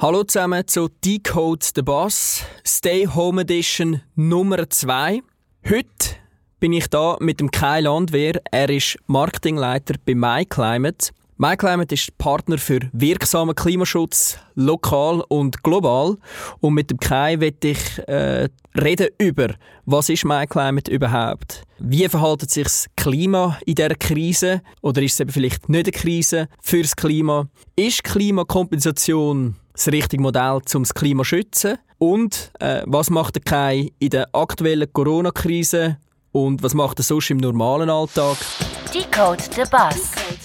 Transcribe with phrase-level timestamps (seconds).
[0.00, 5.22] Hallo zusammen zu Decode the Boss, Stay Home Edition Nummer 2.
[5.68, 5.88] Heute
[6.60, 8.40] bin ich da mit dem Kai Landwehr.
[8.52, 11.10] Er ist Marketingleiter bei MyClimate.
[11.40, 16.16] MyClimate ist Partner für wirksamen Klimaschutz, lokal und global.
[16.58, 19.54] Und mit dem Kai werde ich äh, reden über,
[19.86, 21.62] was ist MyClimate überhaupt?
[21.78, 24.62] Wie verhält sich das Klima in dieser Krise?
[24.80, 27.46] Oder ist es eben vielleicht nicht eine Krise fürs Klima?
[27.76, 31.78] Ist Klimakompensation das richtige Modell, um das Klima zu schützen?
[31.98, 35.98] Und äh, was macht der Kai in der aktuellen Corona-Krise?
[36.32, 38.38] Und was macht er sonst im normalen Alltag?
[38.92, 40.37] Decode the Bus.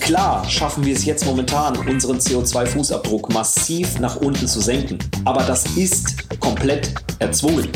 [0.00, 4.98] Klar schaffen wir es jetzt momentan, unseren CO2-Fußabdruck massiv nach unten zu senken.
[5.24, 7.68] Aber das ist komplett erzwungen.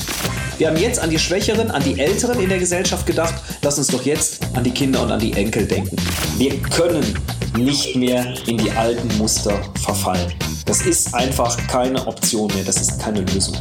[0.58, 3.34] Wir haben jetzt an die Schwächeren, an die Älteren in der Gesellschaft gedacht.
[3.62, 5.96] Lass uns doch jetzt an die Kinder und an die Enkel denken.
[6.36, 7.16] Wir können
[7.56, 10.34] nicht mehr in die alten Muster verfallen.
[10.66, 12.64] Das ist einfach keine Option mehr.
[12.64, 13.54] Das ist keine Lösung.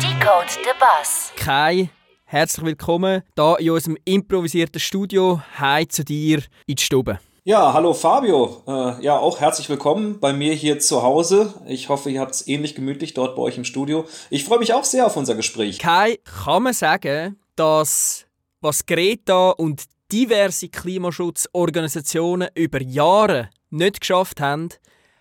[0.00, 1.32] Decode the Bus.
[1.36, 1.90] Kai,
[2.28, 5.40] herzlich willkommen hier in unserem improvisierten Studio.
[5.58, 7.20] Hi zu dir in die Stube.
[7.44, 8.62] Ja, hallo Fabio.
[8.66, 11.54] Äh, ja, auch herzlich willkommen bei mir hier zu Hause.
[11.66, 14.04] Ich hoffe, ihr habt es ähnlich gemütlich dort bei euch im Studio.
[14.30, 15.78] Ich freue mich auch sehr auf unser Gespräch.
[15.78, 18.26] Kai, kann man sagen, dass
[18.60, 24.70] was Greta und diverse Klimaschutzorganisationen über Jahre nicht geschafft haben,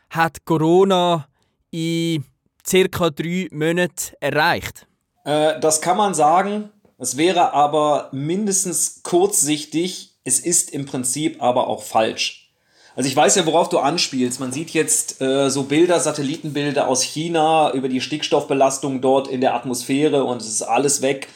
[0.10, 1.28] hat Corona
[1.70, 2.26] in
[2.66, 4.88] circa drei Monaten erreicht?
[5.24, 6.72] Äh, das kann man sagen.
[7.06, 10.16] Es wäre aber mindestens kurzsichtig.
[10.24, 12.50] Es ist im Prinzip aber auch falsch.
[12.96, 14.40] Also ich weiß ja, worauf du anspielst.
[14.40, 19.54] Man sieht jetzt äh, so Bilder, Satellitenbilder aus China über die Stickstoffbelastung dort in der
[19.54, 21.28] Atmosphäre und es ist alles weg,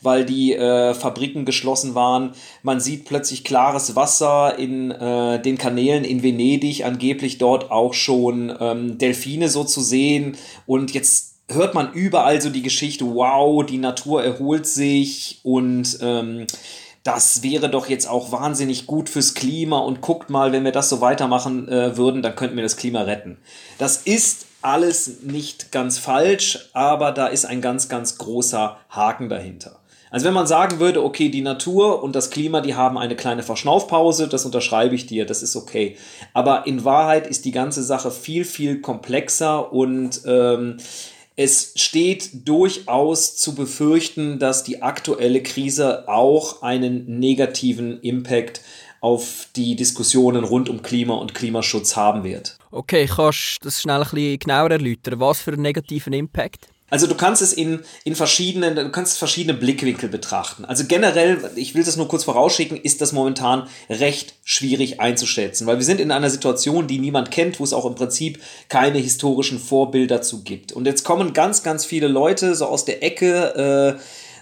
[0.00, 2.32] weil die äh, Fabriken geschlossen waren.
[2.62, 8.50] Man sieht plötzlich klares Wasser in äh, den Kanälen in Venedig, angeblich dort auch schon
[8.58, 13.78] ähm, Delfine so zu sehen und jetzt hört man überall so die Geschichte, wow, die
[13.78, 16.46] Natur erholt sich und ähm,
[17.04, 20.90] das wäre doch jetzt auch wahnsinnig gut fürs Klima und guckt mal, wenn wir das
[20.90, 23.38] so weitermachen äh, würden, dann könnten wir das Klima retten.
[23.78, 29.78] Das ist alles nicht ganz falsch, aber da ist ein ganz, ganz großer Haken dahinter.
[30.10, 33.42] Also wenn man sagen würde, okay, die Natur und das Klima, die haben eine kleine
[33.42, 35.96] Verschnaufpause, das unterschreibe ich dir, das ist okay.
[36.32, 40.78] Aber in Wahrheit ist die ganze Sache viel, viel komplexer und ähm,
[41.38, 48.60] es steht durchaus zu befürchten, dass die aktuelle Krise auch einen negativen Impact
[49.00, 52.58] auf die Diskussionen rund um Klima und Klimaschutz haben wird.
[52.72, 55.20] Okay, kannst du das schnell ein bisschen genauer erläutern?
[55.20, 56.66] Was für einen negativen Impact?
[56.90, 60.64] Also du kannst es in, in verschiedenen, du kannst verschiedene Blickwinkel betrachten.
[60.64, 65.76] Also generell, ich will das nur kurz vorausschicken, ist das momentan recht schwierig einzuschätzen, weil
[65.76, 69.58] wir sind in einer Situation, die niemand kennt, wo es auch im Prinzip keine historischen
[69.58, 70.72] Vorbilder zu gibt.
[70.72, 74.00] Und jetzt kommen ganz, ganz viele Leute so aus der Ecke, äh,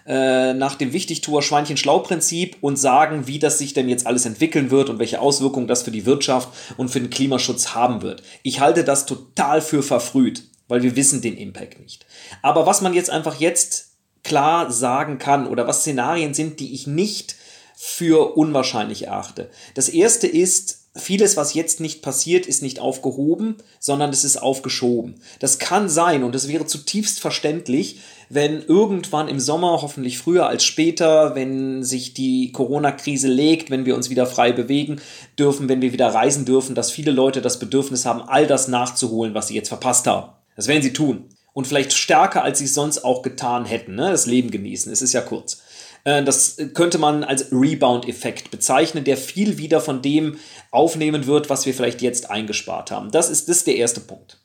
[0.08, 4.88] äh, nach dem Wichtigtuer Schweinchen-Schlau-Prinzip und sagen, wie das sich denn jetzt alles entwickeln wird
[4.88, 8.22] und welche Auswirkungen das für die Wirtschaft und für den Klimaschutz haben wird.
[8.44, 12.06] Ich halte das total für verfrüht weil wir wissen den Impact nicht.
[12.42, 16.86] Aber was man jetzt einfach jetzt klar sagen kann oder was Szenarien sind, die ich
[16.86, 17.36] nicht
[17.76, 19.50] für unwahrscheinlich erachte.
[19.74, 25.16] Das erste ist, vieles, was jetzt nicht passiert, ist nicht aufgehoben, sondern es ist aufgeschoben.
[25.40, 28.00] Das kann sein und das wäre zutiefst verständlich,
[28.30, 33.94] wenn irgendwann im Sommer, hoffentlich früher als später, wenn sich die Corona-Krise legt, wenn wir
[33.94, 35.00] uns wieder frei bewegen
[35.38, 39.34] dürfen, wenn wir wieder reisen dürfen, dass viele Leute das Bedürfnis haben, all das nachzuholen,
[39.34, 40.35] was sie jetzt verpasst haben.
[40.56, 41.28] Das werden sie tun.
[41.52, 43.94] Und vielleicht stärker, als sie es sonst auch getan hätten.
[43.94, 44.10] Ne?
[44.10, 44.92] Das Leben genießen.
[44.92, 45.62] Es ist ja kurz.
[46.04, 50.38] Äh, das könnte man als Rebound-Effekt bezeichnen, der viel wieder von dem
[50.70, 53.10] aufnehmen wird, was wir vielleicht jetzt eingespart haben.
[53.10, 54.38] Das ist, das ist der erste Punkt.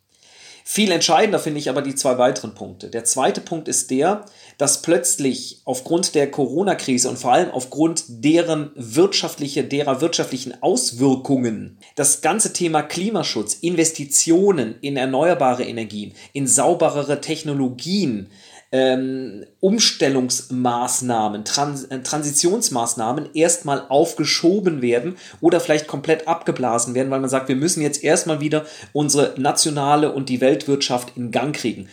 [0.64, 2.90] Viel entscheidender finde ich aber die zwei weiteren Punkte.
[2.90, 4.26] Der zweite Punkt ist der,
[4.58, 12.22] dass plötzlich aufgrund der Corona-Krise und vor allem aufgrund deren wirtschaftliche, derer wirtschaftlichen Auswirkungen das
[12.22, 18.30] ganze Thema Klimaschutz, Investitionen in erneuerbare Energien, in sauberere Technologien,
[18.72, 27.30] ähm, Umstellungsmaßnahmen, Trans äh, Transitionsmaßnahmen erstmal aufgeschoben werden oder vielleicht komplett abgeblasen werden, weil man
[27.30, 31.90] sagt, wir müssen jetzt erstmal wieder unsere nationale und die Weltwirtschaft in Gang kriegen.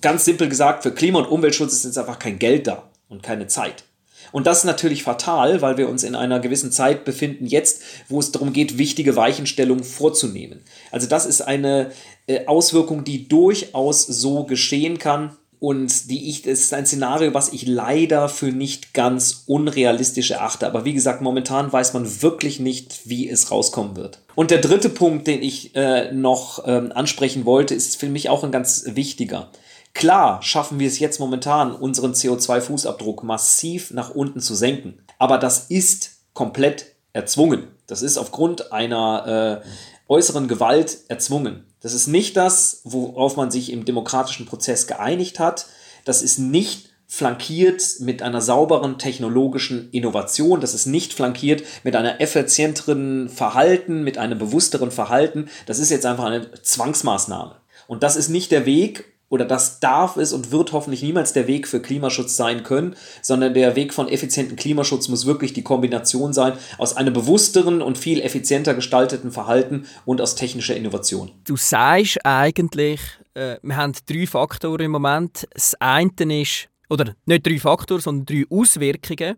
[0.00, 3.48] Ganz simpel gesagt, für Klima- und Umweltschutz ist jetzt einfach kein Geld da und keine
[3.48, 3.84] Zeit.
[4.30, 8.18] Und das ist natürlich fatal, weil wir uns in einer gewissen Zeit befinden, jetzt, wo
[8.18, 10.60] es darum geht, wichtige Weichenstellungen vorzunehmen.
[10.90, 11.92] Also das ist eine
[12.26, 17.54] äh, Auswirkung, die durchaus so geschehen kann und die ich, das ist ein Szenario, was
[17.54, 20.66] ich leider für nicht ganz unrealistisch erachte.
[20.66, 24.18] Aber wie gesagt, momentan weiß man wirklich nicht, wie es rauskommen wird.
[24.34, 28.44] Und der dritte Punkt, den ich äh, noch ähm, ansprechen wollte, ist für mich auch
[28.44, 29.50] ein ganz wichtiger.
[29.94, 34.98] Klar schaffen wir es jetzt momentan, unseren CO2-Fußabdruck massiv nach unten zu senken.
[35.18, 37.68] Aber das ist komplett erzwungen.
[37.86, 39.68] Das ist aufgrund einer äh,
[40.12, 41.64] äußeren Gewalt erzwungen.
[41.84, 45.66] Das ist nicht das, worauf man sich im demokratischen Prozess geeinigt hat.
[46.06, 50.62] Das ist nicht flankiert mit einer sauberen technologischen Innovation.
[50.62, 55.50] Das ist nicht flankiert mit einer effizienteren Verhalten, mit einem bewussteren Verhalten.
[55.66, 57.56] Das ist jetzt einfach eine Zwangsmaßnahme.
[57.86, 61.46] Und das ist nicht der Weg, oder das darf es und wird hoffentlich niemals der
[61.46, 66.32] Weg für Klimaschutz sein können, sondern der Weg von effizienten Klimaschutz muss wirklich die Kombination
[66.32, 71.32] sein aus einem bewussteren und viel effizienter gestalteten Verhalten und aus technischer Innovation.
[71.44, 73.00] Du sagst eigentlich,
[73.34, 75.46] äh, wir haben drei Faktoren im Moment.
[75.52, 79.36] Das eine ist, oder nicht drei Faktoren, sondern drei Auswirkungen.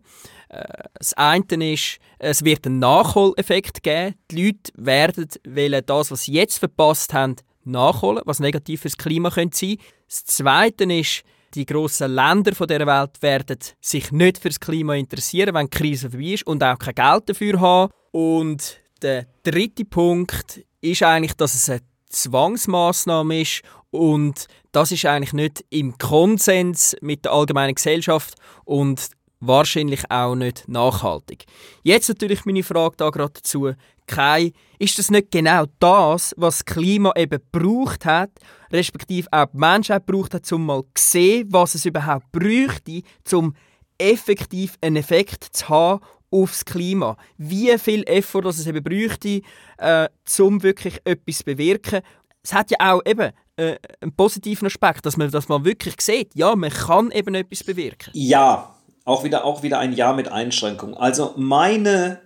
[0.49, 0.63] Äh,
[0.93, 4.15] das eine ist, es wird einen Nachholeffekt geben.
[4.31, 7.35] Die Leute werden wollen das, was sie jetzt verpasst haben,
[7.67, 9.77] nachholen, was negativ fürs Klima könnte sein.
[10.07, 11.23] Das Zweite ist,
[11.53, 16.33] die grossen Länder dieser Welt werden sich nicht fürs Klima interessieren, wenn die Krise vorbei
[16.33, 17.91] ist und auch kein Geld dafür haben.
[18.11, 25.33] Und der dritte Punkt ist eigentlich, dass es eine Zwangsmaßnahme ist und das ist eigentlich
[25.33, 28.35] nicht im Konsens mit der allgemeinen Gesellschaft
[28.65, 29.09] und
[29.39, 31.45] wahrscheinlich auch nicht nachhaltig.
[31.83, 33.71] Jetzt natürlich meine Frage da gerade dazu.
[34.07, 38.31] Kai, ist das nicht genau das, was das Klima eben gebraucht hat,
[38.71, 43.01] respektive auch die Menschheit gebraucht hat, um mal zu sehen, was es überhaupt bräuchte,
[43.33, 43.53] um
[43.97, 46.01] effektiv einen Effekt zu haben
[46.31, 47.17] aufs Klima.
[47.37, 49.41] Wie viel Effort das es eben bräuchte,
[49.77, 50.07] äh,
[50.39, 52.01] um wirklich etwas zu bewirken.
[52.43, 56.33] Es hat ja auch eben äh, einen positiven Aspekt, dass man, dass man wirklich sieht,
[56.35, 58.11] ja, man kann eben etwas bewirken.
[58.13, 58.76] Ja,
[59.07, 60.93] auch wieder, auch wieder ein Ja mit Einschränkung.
[60.93, 62.19] Also meine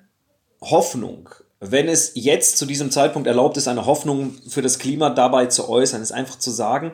[0.62, 1.30] Hoffnung,
[1.60, 5.69] wenn es jetzt zu diesem Zeitpunkt erlaubt ist, eine Hoffnung für das Klima dabei zu
[5.69, 6.94] äußern, ist einfach zu sagen,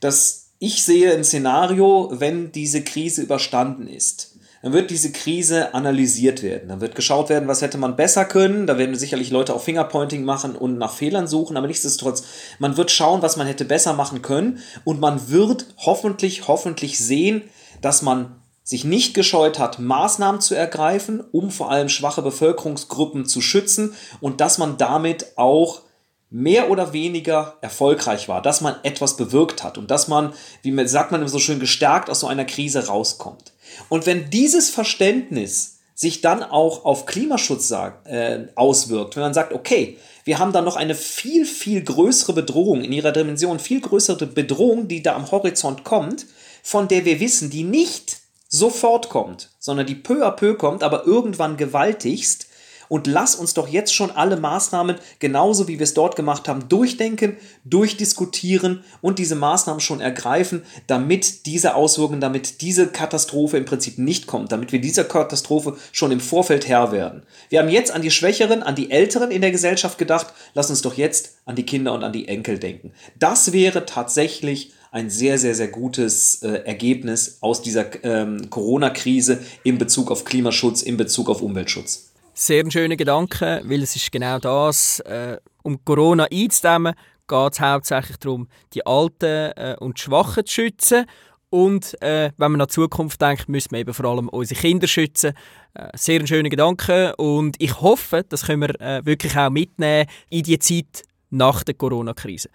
[0.00, 4.38] dass ich sehe ein Szenario, wenn diese Krise überstanden ist.
[4.62, 6.70] Dann wird diese Krise analysiert werden.
[6.70, 8.66] Dann wird geschaut werden, was hätte man besser können.
[8.66, 11.58] Da werden sicherlich Leute auch Fingerpointing machen und nach Fehlern suchen.
[11.58, 12.24] Aber nichtsdestotrotz,
[12.58, 14.60] man wird schauen, was man hätte besser machen können.
[14.84, 17.42] Und man wird hoffentlich, hoffentlich sehen,
[17.82, 18.34] dass man
[18.66, 24.40] sich nicht gescheut hat, Maßnahmen zu ergreifen, um vor allem schwache Bevölkerungsgruppen zu schützen und
[24.40, 25.82] dass man damit auch
[26.30, 30.32] mehr oder weniger erfolgreich war, dass man etwas bewirkt hat und dass man,
[30.62, 33.52] wie sagt man so schön, gestärkt aus so einer Krise rauskommt.
[33.88, 39.96] Und wenn dieses Verständnis sich dann auch auf Klimaschutz äh, auswirkt, wenn man sagt, okay,
[40.24, 44.88] wir haben da noch eine viel, viel größere Bedrohung in ihrer Dimension, viel größere Bedrohung,
[44.88, 46.26] die da am Horizont kommt,
[46.64, 51.06] von der wir wissen, die nicht sofort kommt, sondern die peu à peu kommt, aber
[51.06, 52.46] irgendwann gewaltigst.
[52.88, 56.68] Und lass uns doch jetzt schon alle Maßnahmen, genauso wie wir es dort gemacht haben,
[56.68, 63.98] durchdenken, durchdiskutieren und diese Maßnahmen schon ergreifen, damit diese Auswirkungen, damit diese Katastrophe im Prinzip
[63.98, 67.24] nicht kommt, damit wir dieser Katastrophe schon im Vorfeld Herr werden.
[67.48, 70.82] Wir haben jetzt an die Schwächeren, an die Älteren in der Gesellschaft gedacht, lass uns
[70.82, 72.92] doch jetzt an die Kinder und an die Enkel denken.
[73.18, 79.76] Das wäre tatsächlich ein sehr, sehr, sehr gutes äh, Ergebnis aus dieser ähm, Corona-Krise in
[79.76, 82.14] Bezug auf Klimaschutz, in Bezug auf Umweltschutz.
[82.32, 86.94] Sehr ein schöner Gedanke, weil es ist genau das, äh, um Corona einzudämmen,
[87.28, 91.04] geht es hauptsächlich darum, die Alten äh, und Schwachen zu schützen.
[91.50, 94.86] Und äh, wenn man an die Zukunft denkt, müssen wir eben vor allem unsere Kinder
[94.86, 95.34] schützen.
[95.74, 100.08] Äh, sehr ein schöner Gedanke und ich hoffe, das können wir äh, wirklich auch mitnehmen
[100.30, 102.48] in die Zeit nach der Corona-Krise.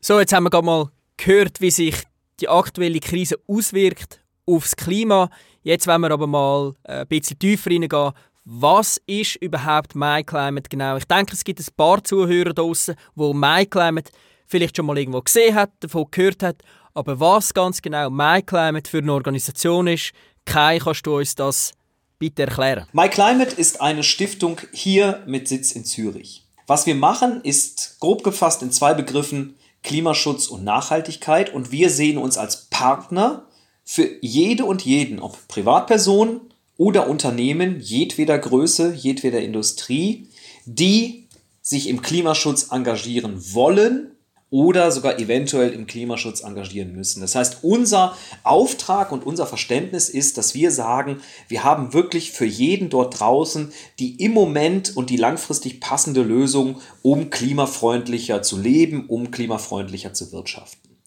[0.00, 1.96] So, jetzt haben wir gerade mal gehört, wie sich
[2.40, 5.30] die aktuelle Krise auswirkt aufs Klima.
[5.62, 8.12] Jetzt wollen wir aber mal äh, ein bisschen tiefer reingehen.
[8.44, 10.96] Was ist überhaupt MyClimate genau?
[10.96, 14.10] Ich denke, es gibt ein paar Zuhörer draußen, die MyClimate
[14.46, 16.56] vielleicht schon mal irgendwo gesehen hat, davon gehört hat.
[16.92, 20.12] Aber was ganz genau MyClimate für eine Organisation ist,
[20.44, 21.72] Kai, kannst du uns das
[22.18, 22.86] bitte erklären?
[22.92, 26.44] MyClimate ist eine Stiftung hier mit Sitz in Zürich.
[26.66, 31.54] Was wir machen, ist grob gefasst in zwei Begriffen Klimaschutz und Nachhaltigkeit.
[31.54, 33.46] Und wir sehen uns als Partner
[33.84, 36.40] für jede und jeden, ob Privatperson
[36.76, 40.28] oder Unternehmen jedweder Größe, jedweder Industrie,
[40.64, 41.28] die
[41.62, 44.13] sich im Klimaschutz engagieren wollen
[44.54, 47.20] oder sogar eventuell im Klimaschutz engagieren müssen.
[47.20, 52.44] Das heißt, unser Auftrag und unser Verständnis ist, dass wir sagen, wir haben wirklich für
[52.44, 59.06] jeden dort draußen die im Moment und die langfristig passende Lösung, um klimafreundlicher zu leben,
[59.08, 60.98] um klimafreundlicher zu wirtschaften.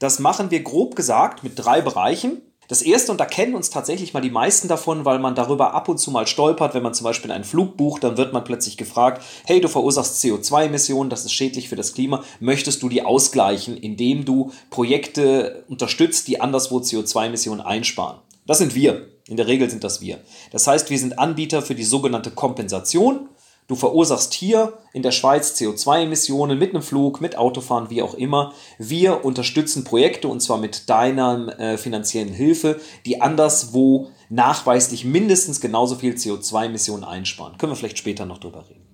[0.00, 2.42] Das machen wir grob gesagt mit drei Bereichen.
[2.70, 5.88] Das erste, und da kennen uns tatsächlich mal die meisten davon, weil man darüber ab
[5.88, 8.76] und zu mal stolpert, wenn man zum Beispiel einen Flug bucht, dann wird man plötzlich
[8.76, 13.76] gefragt, hey, du verursachst CO2-Emissionen, das ist schädlich für das Klima, möchtest du die ausgleichen,
[13.76, 18.18] indem du Projekte unterstützt, die anderswo CO2-Emissionen einsparen?
[18.46, 19.08] Das sind wir.
[19.26, 20.20] In der Regel sind das wir.
[20.52, 23.28] Das heißt, wir sind Anbieter für die sogenannte Kompensation.
[23.70, 28.52] Du verursachst hier in der Schweiz CO2-Emissionen mit einem Flug, mit Autofahren, wie auch immer.
[28.78, 35.94] Wir unterstützen Projekte und zwar mit deiner äh, finanziellen Hilfe, die anderswo nachweislich mindestens genauso
[35.94, 37.58] viel CO2-Emissionen einsparen.
[37.58, 38.89] Können wir vielleicht später noch drüber reden.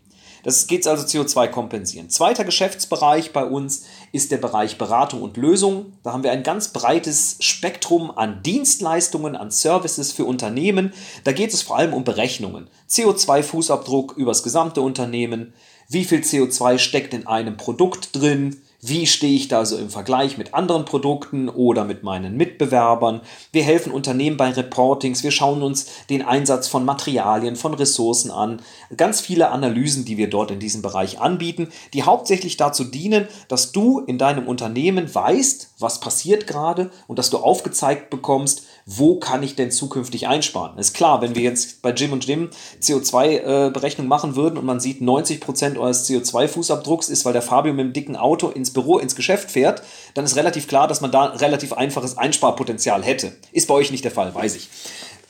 [0.47, 2.09] Das geht also CO2 kompensieren.
[2.09, 5.95] Zweiter Geschäftsbereich bei uns ist der Bereich Beratung und Lösung.
[6.05, 10.93] Da haben wir ein ganz breites Spektrum an Dienstleistungen, an Services für Unternehmen.
[11.25, 12.71] Da geht es vor allem um Berechnungen.
[12.89, 15.53] CO2-Fußabdruck übers gesamte Unternehmen.
[15.89, 18.63] Wie viel CO2 steckt in einem Produkt drin?
[18.89, 23.21] Wie stehe ich da so im Vergleich mit anderen Produkten oder mit meinen Mitbewerbern?
[23.51, 28.63] Wir helfen Unternehmen bei Reportings, wir schauen uns den Einsatz von Materialien, von Ressourcen an.
[28.97, 33.73] Ganz viele Analysen, die wir dort in diesem Bereich anbieten, die hauptsächlich dazu dienen, dass
[33.73, 39.43] du in deinem Unternehmen weißt, was passiert gerade und dass du aufgezeigt bekommst, wo kann
[39.43, 40.79] ich denn zukünftig einsparen.
[40.79, 42.51] Ist klar, wenn wir jetzt bei Jim und Jim
[42.81, 47.85] CO2-Berechnung äh, machen würden und man sieht, 90% eures CO2-Fußabdrucks ist, weil der Fabio mit
[47.85, 49.83] dem dicken Auto ins Büro, ins Geschäft fährt,
[50.15, 53.33] dann ist relativ klar, dass man da relativ einfaches Einsparpotenzial hätte.
[53.51, 54.69] Ist bei euch nicht der Fall, weiß ich.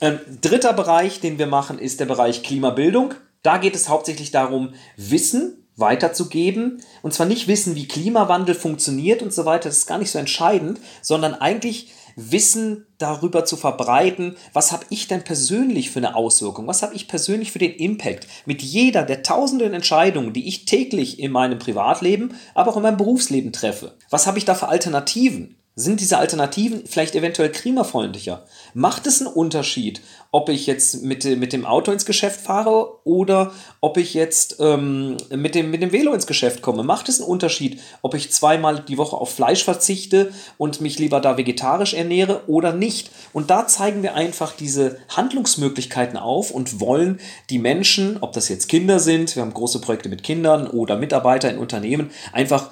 [0.03, 3.15] Ähm, dritter Bereich, den wir machen, ist der Bereich Klimabildung.
[3.43, 6.83] Da geht es hauptsächlich darum, Wissen weiterzugeben.
[7.03, 10.19] Und zwar nicht Wissen, wie Klimawandel funktioniert und so weiter, das ist gar nicht so
[10.19, 16.67] entscheidend, sondern eigentlich Wissen darüber zu verbreiten, was habe ich denn persönlich für eine Auswirkung,
[16.67, 21.21] was habe ich persönlich für den Impact mit jeder der tausenden Entscheidungen, die ich täglich
[21.21, 23.97] in meinem Privatleben, aber auch in meinem Berufsleben treffe.
[24.09, 25.57] Was habe ich da für Alternativen?
[25.79, 28.47] Sind diese Alternativen vielleicht eventuell klimafreundlicher?
[28.73, 33.53] Macht es einen Unterschied, ob ich jetzt mit, mit dem Auto ins Geschäft fahre oder
[33.83, 36.83] ob ich jetzt ähm, mit, dem, mit dem Velo ins Geschäft komme?
[36.83, 41.21] Macht es einen Unterschied, ob ich zweimal die Woche auf Fleisch verzichte und mich lieber
[41.21, 43.11] da vegetarisch ernähre oder nicht?
[43.35, 48.71] Und da zeigen wir einfach diese Handlungsmöglichkeiten auf und wollen die Menschen, ob das jetzt
[48.71, 52.71] Kinder sind, wir haben große Projekte mit Kindern oder Mitarbeiter in Unternehmen, einfach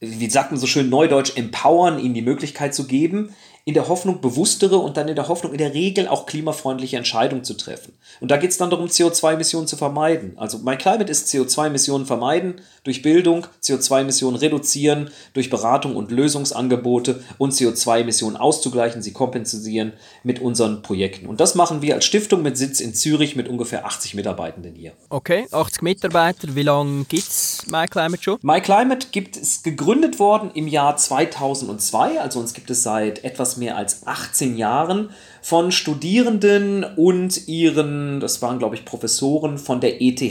[0.00, 3.34] wie sagt man so schön neudeutsch, empowern, ihnen die Möglichkeit zu geben,
[3.66, 7.44] in der Hoffnung, bewusstere und dann in der Hoffnung, in der Regel auch klimafreundliche Entscheidungen
[7.44, 7.94] zu treffen.
[8.20, 10.34] Und da geht es dann darum, CO2-Emissionen zu vermeiden.
[10.36, 17.54] Also My Climate ist CO2-Emissionen vermeiden durch Bildung, CO2-Emissionen reduzieren durch Beratung und Lösungsangebote und
[17.54, 21.26] CO2-Emissionen auszugleichen, sie kompensieren mit unseren Projekten.
[21.26, 24.92] Und das machen wir als Stiftung mit Sitz in Zürich mit ungefähr 80 Mitarbeitenden hier.
[25.08, 26.54] Okay, 80 Mitarbeiter.
[26.54, 28.38] Wie lange gibt es My Climate schon?
[28.42, 32.20] My Climate gibt, ist gegründet worden im Jahr 2002.
[32.20, 35.10] Also uns gibt es seit etwas mehr als 18 Jahren
[35.42, 40.22] von Studierenden und ihren, das waren glaube ich Professoren von der ETH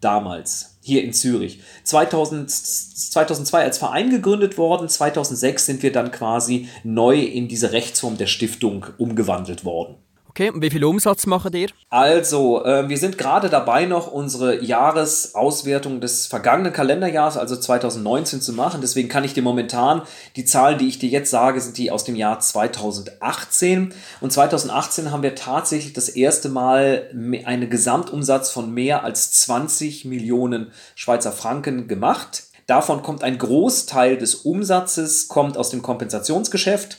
[0.00, 1.60] damals hier in Zürich.
[1.84, 8.16] 2000, 2002 als Verein gegründet worden, 2006 sind wir dann quasi neu in diese Rechtsform
[8.16, 9.96] der Stiftung umgewandelt worden.
[10.30, 11.70] Okay, und wie viel Umsatz macht ihr?
[11.88, 18.52] Also, äh, wir sind gerade dabei, noch unsere Jahresauswertung des vergangenen Kalenderjahres, also 2019, zu
[18.52, 18.80] machen.
[18.80, 20.02] Deswegen kann ich dir momentan
[20.36, 23.92] die Zahlen, die ich dir jetzt sage, sind die aus dem Jahr 2018.
[24.20, 27.10] Und 2018 haben wir tatsächlich das erste Mal
[27.44, 32.44] einen Gesamtumsatz von mehr als 20 Millionen Schweizer Franken gemacht.
[32.68, 36.98] Davon kommt ein Großteil des Umsatzes kommt aus dem Kompensationsgeschäft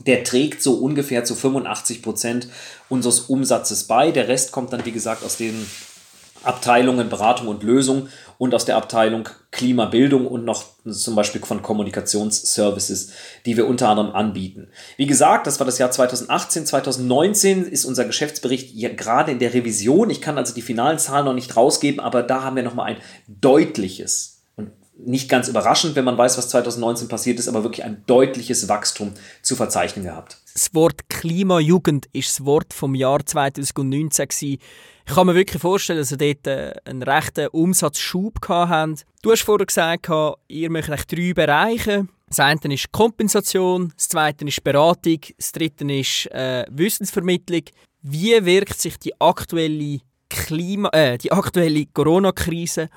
[0.00, 2.48] der trägt so ungefähr zu 85 Prozent
[2.88, 4.10] unseres Umsatzes bei.
[4.10, 5.66] Der Rest kommt dann, wie gesagt, aus den
[6.42, 13.12] Abteilungen Beratung und Lösung und aus der Abteilung Klimabildung und noch zum Beispiel von Kommunikationsservices,
[13.46, 14.68] die wir unter anderem anbieten.
[14.96, 16.66] Wie gesagt, das war das Jahr 2018.
[16.66, 20.10] 2019 ist unser Geschäftsbericht ja gerade in der Revision.
[20.10, 23.00] Ich kann also die finalen Zahlen noch nicht rausgeben, aber da haben wir nochmal ein
[23.28, 24.33] deutliches
[24.96, 29.12] nicht ganz überraschend, wenn man weiß, was 2019 passiert ist, aber wirklich ein deutliches Wachstum
[29.42, 30.38] zu verzeichnen gehabt.
[30.52, 34.58] Das Wort Klimajugend ist das Wort vom Jahr 2019 gewesen.
[35.06, 39.04] Ich kann mir wirklich vorstellen, dass ihr dort äh, einen rechten Umsatzschub habt.
[39.22, 40.08] Du hast vorher gesagt,
[40.48, 42.06] ihr möchtet eigentlich drei Bereiche.
[42.28, 47.62] Das eine ist Kompensation, das zweite ist Beratung, das dritte ist äh, Wissensvermittlung.
[48.02, 50.00] Wie wirkt sich die aktuelle
[50.50, 52.88] äh, aktuelle Corona-Krise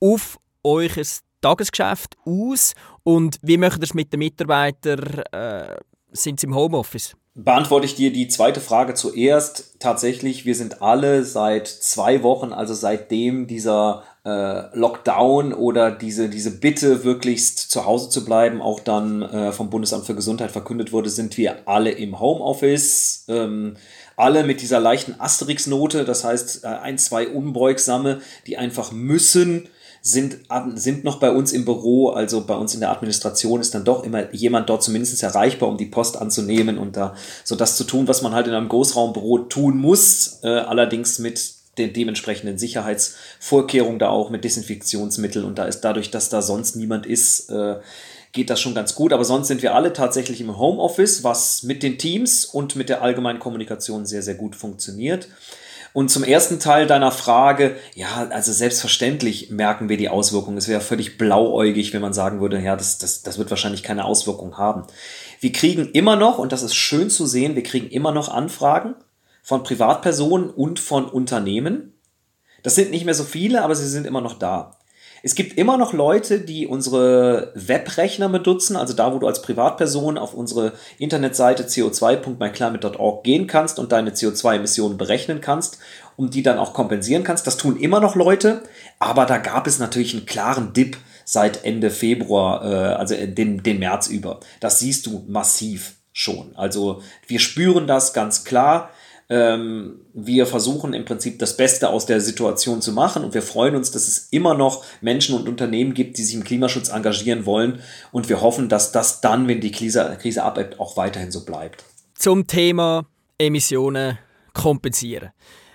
[0.00, 0.96] auf euch
[1.42, 2.72] Tagesgeschäft aus
[3.02, 5.22] und wie machen ihr es mit den Mitarbeitern?
[5.32, 5.76] Äh,
[6.12, 7.14] sind sie im Homeoffice?
[7.34, 9.76] Beantworte ich dir die zweite Frage zuerst.
[9.78, 16.58] Tatsächlich, wir sind alle seit zwei Wochen, also seitdem dieser äh, Lockdown oder diese, diese
[16.58, 21.08] Bitte, wirklich zu Hause zu bleiben, auch dann äh, vom Bundesamt für Gesundheit verkündet wurde,
[21.08, 23.24] sind wir alle im Homeoffice.
[23.28, 23.76] Ähm,
[24.16, 29.68] alle mit dieser leichten Asterix-Note, das heißt äh, ein, zwei Unbeugsame, die einfach müssen,
[30.04, 30.40] sind,
[30.74, 34.02] sind noch bei uns im Büro, also bei uns in der Administration ist dann doch
[34.02, 38.08] immer jemand dort zumindest erreichbar, um die Post anzunehmen und da so das zu tun,
[38.08, 44.08] was man halt in einem Großraumbüro tun muss, äh, allerdings mit den dementsprechenden Sicherheitsvorkehrungen da
[44.08, 47.76] auch mit Desinfektionsmitteln und da ist dadurch, dass da sonst niemand ist, äh,
[48.32, 49.12] geht das schon ganz gut.
[49.12, 53.02] Aber sonst sind wir alle tatsächlich im Homeoffice, was mit den Teams und mit der
[53.02, 55.28] allgemeinen Kommunikation sehr, sehr gut funktioniert.
[55.92, 60.56] Und zum ersten Teil deiner Frage, ja, also selbstverständlich merken wir die Auswirkungen.
[60.56, 64.06] Es wäre völlig blauäugig, wenn man sagen würde, ja, das, das, das wird wahrscheinlich keine
[64.06, 64.84] Auswirkung haben.
[65.40, 68.94] Wir kriegen immer noch, und das ist schön zu sehen, wir kriegen immer noch Anfragen
[69.42, 71.92] von Privatpersonen und von Unternehmen.
[72.62, 74.78] Das sind nicht mehr so viele, aber sie sind immer noch da.
[75.22, 80.18] Es gibt immer noch Leute, die unsere Webrechner benutzen, also da, wo du als Privatperson
[80.18, 85.78] auf unsere Internetseite co2.myclimate.org gehen kannst und deine CO2-Emissionen berechnen kannst
[86.16, 87.46] und die dann auch kompensieren kannst.
[87.46, 88.62] Das tun immer noch Leute,
[88.98, 93.78] aber da gab es natürlich einen klaren Dip seit Ende Februar, äh, also den, den
[93.78, 94.40] März über.
[94.58, 96.54] Das siehst du massiv schon.
[96.56, 98.90] Also wir spüren das ganz klar.
[99.28, 103.76] Ähm, wir versuchen im Prinzip das Beste aus der Situation zu machen und wir freuen
[103.76, 107.80] uns, dass es immer noch Menschen und Unternehmen gibt, die sich im Klimaschutz engagieren wollen
[108.10, 111.84] und wir hoffen, dass das dann, wenn die Krise, Krise abebbt, auch weiterhin so bleibt.
[112.14, 113.06] Zum Thema
[113.38, 114.18] Emissionen
[114.52, 115.30] kompensieren.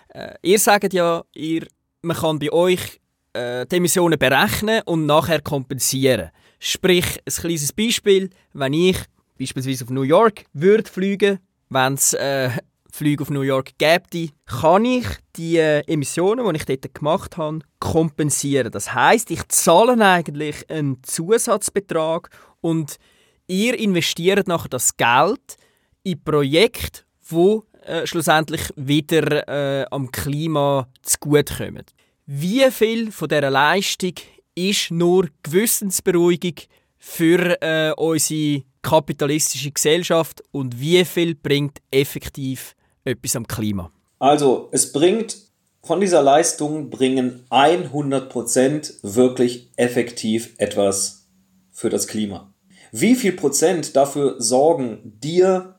[0.10, 1.68] Äh, ihr sagt ja, ihr,
[2.02, 3.00] man kann bei euch
[3.34, 6.32] äh, die Emissionen berechnen und nachher kompensieren.
[6.60, 8.98] Sprich, ein kleines Beispiel, wenn ich
[9.38, 11.40] beispielsweise auf New York würde fliegen,
[11.70, 12.50] wenn es äh,
[12.98, 17.60] Flüge auf New York gäbe, kann ich die äh, Emissionen, die ich dort gemacht habe,
[17.80, 18.72] kompensieren.
[18.72, 22.98] Das heißt, ich zahle eigentlich einen Zusatzbetrag und
[23.46, 25.58] ihr investiert nachher das Geld
[26.02, 31.86] in Projekte, wo äh, schlussendlich wieder äh, am Klima zugutekommen.
[32.26, 34.14] Wie viel von dieser Leistung
[34.56, 36.56] ist nur Gewissensberuhigung
[36.98, 42.76] für äh, unsere kapitalistische Gesellschaft und wie viel bringt effektiv
[43.08, 43.92] etwas am Klima?
[44.20, 45.38] Also, es bringt
[45.88, 51.28] von dieser Leistung bringen 100% wirklich effektiv etwas
[51.72, 52.54] für das Klima.
[52.92, 55.76] Wie viel Prozent dafür sorgen dir,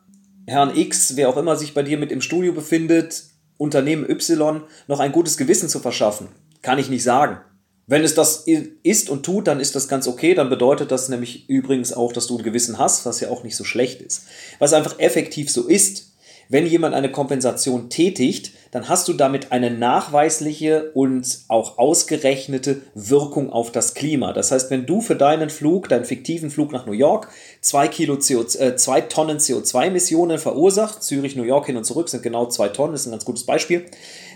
[0.47, 3.25] Herrn X, wer auch immer sich bei dir mit im Studio befindet,
[3.59, 6.29] Unternehmen Y, noch ein gutes Gewissen zu verschaffen?
[6.63, 7.41] Kann ich nicht sagen.
[7.87, 10.35] Wenn es das ist und tut, dann ist das ganz okay.
[10.35, 13.57] Dann bedeutet das nämlich übrigens auch, dass du ein Gewissen hast, was ja auch nicht
[13.57, 14.25] so schlecht ist.
[14.59, 16.08] Was einfach effektiv so ist,
[16.49, 23.51] wenn jemand eine Kompensation tätigt, dann hast du damit eine nachweisliche und auch ausgerechnete Wirkung
[23.51, 24.33] auf das Klima.
[24.33, 27.29] Das heißt, wenn du für deinen Flug, deinen fiktiven Flug nach New York,
[27.61, 32.23] zwei, Kilo CO, äh, zwei Tonnen CO2-Emissionen verursacht, Zürich, New York hin und zurück sind
[32.23, 33.87] genau zwei Tonnen, das ist ein ganz gutes Beispiel,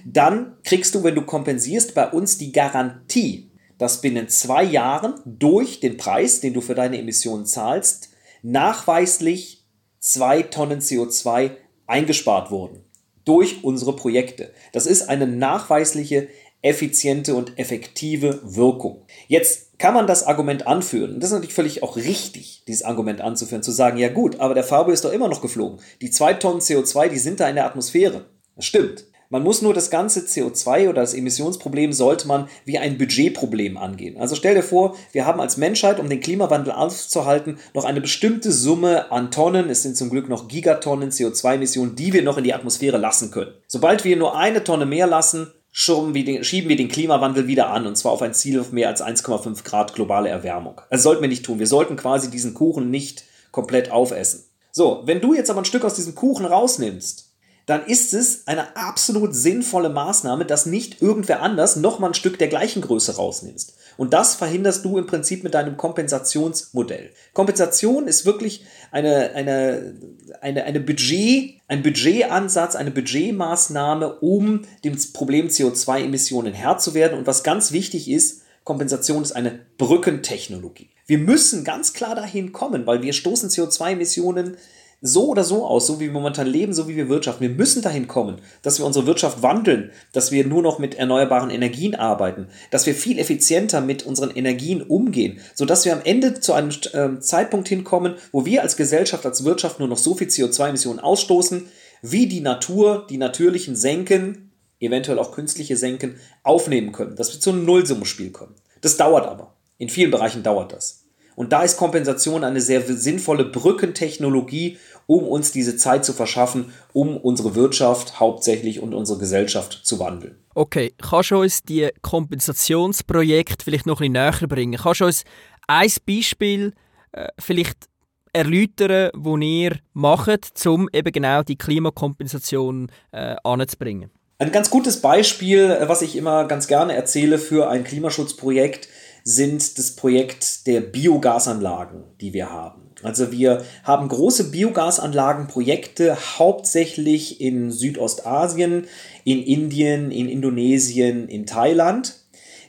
[0.05, 5.81] dann kriegst du, wenn du kompensierst, bei uns die Garantie, dass binnen zwei Jahren durch
[5.81, 8.11] den Preis, den du für deine Emissionen zahlst,
[8.43, 9.65] nachweislich
[9.99, 11.53] zwei Tonnen CO2
[11.87, 12.85] eingespart wurden
[13.25, 14.53] durch unsere Projekte.
[14.73, 16.29] Das ist eine nachweisliche,
[16.63, 19.05] effiziente und effektive Wirkung.
[19.27, 23.65] Jetzt kann man das Argument anführen, das ist natürlich völlig auch richtig, dieses Argument anzuführen,
[23.65, 25.81] zu sagen, ja gut, aber der Fabio ist doch immer noch geflogen.
[26.01, 28.27] Die zwei Tonnen CO2, die sind da in der Atmosphäre.
[28.55, 29.07] Das stimmt.
[29.33, 34.19] Man muss nur das ganze CO2 oder das Emissionsproblem sollte man wie ein Budgetproblem angehen.
[34.19, 38.53] Also stell dir vor, wir haben als Menschheit, um den Klimawandel aufzuhalten, noch eine bestimmte
[38.53, 42.53] Summe an Tonnen, es sind zum Glück noch Gigatonnen CO2-Emissionen, die wir noch in die
[42.53, 43.55] Atmosphäre lassen können.
[43.69, 48.13] Sobald wir nur eine Tonne mehr lassen, schieben wir den Klimawandel wieder an und zwar
[48.13, 50.83] auf ein Ziel auf mehr als 1,5 Grad globale Erwärmung.
[50.91, 51.59] Das sollten wir nicht tun.
[51.59, 54.45] Wir sollten quasi diesen Kuchen nicht komplett aufessen.
[54.73, 57.32] So, wenn du jetzt aber ein Stück aus diesem Kuchen rausnimmst
[57.67, 62.49] dann ist es eine absolut sinnvolle Maßnahme, dass nicht irgendwer anders nochmal ein Stück der
[62.49, 63.75] gleichen Größe rausnimmst.
[63.97, 67.11] Und das verhinderst du im Prinzip mit deinem Kompensationsmodell.
[67.35, 69.95] Kompensation ist wirklich eine, eine,
[70.41, 77.19] eine, eine Budget, ein Budgetansatz, eine Budgetmaßnahme, um dem Problem CO2-Emissionen Herr zu werden.
[77.19, 80.91] Und was ganz wichtig ist, Kompensation ist eine Brückentechnologie.
[81.07, 84.57] Wir müssen ganz klar dahin kommen, weil wir stoßen CO2-Emissionen
[85.05, 87.43] so oder so aus, so wie wir momentan leben, so wie wir wirtschaften.
[87.43, 91.51] Wir müssen dahin kommen, dass wir unsere Wirtschaft wandeln, dass wir nur noch mit erneuerbaren
[91.51, 96.53] Energien arbeiten, dass wir viel effizienter mit unseren Energien umgehen, sodass wir am Ende zu
[96.53, 101.01] einem äh, Zeitpunkt hinkommen, wo wir als Gesellschaft, als Wirtschaft nur noch so viel CO2-Emissionen
[101.01, 101.67] ausstoßen,
[102.01, 107.51] wie die Natur, die natürlichen senken, eventuell auch künstliche Senken, aufnehmen können, dass wir zu
[107.51, 108.55] einem Nullsummenspiel kommen.
[108.81, 109.55] Das dauert aber.
[109.79, 111.02] In vielen Bereichen dauert das.
[111.37, 117.17] Und da ist Kompensation eine sehr sinnvolle Brückentechnologie, um uns diese Zeit zu verschaffen, um
[117.17, 120.37] unsere Wirtschaft hauptsächlich und unsere Gesellschaft zu wandeln.
[120.55, 124.79] Okay, kannst du uns die Kompensationsprojekte vielleicht noch ein bisschen näher bringen?
[124.81, 125.25] Kannst du uns
[125.67, 126.75] ein Beispiel
[127.13, 127.89] äh, vielleicht
[128.33, 134.11] erläutern, wo ihr macht, um eben genau die Klimakompensation äh, anzubringen?
[134.39, 138.89] Ein ganz gutes Beispiel, äh, was ich immer ganz gerne erzähle für ein Klimaschutzprojekt,
[139.25, 142.83] sind das Projekt der Biogasanlagen, die wir haben.
[143.03, 148.87] Also wir haben große Biogasanlagenprojekte hauptsächlich in Südostasien,
[149.25, 152.17] in Indien, in Indonesien, in Thailand.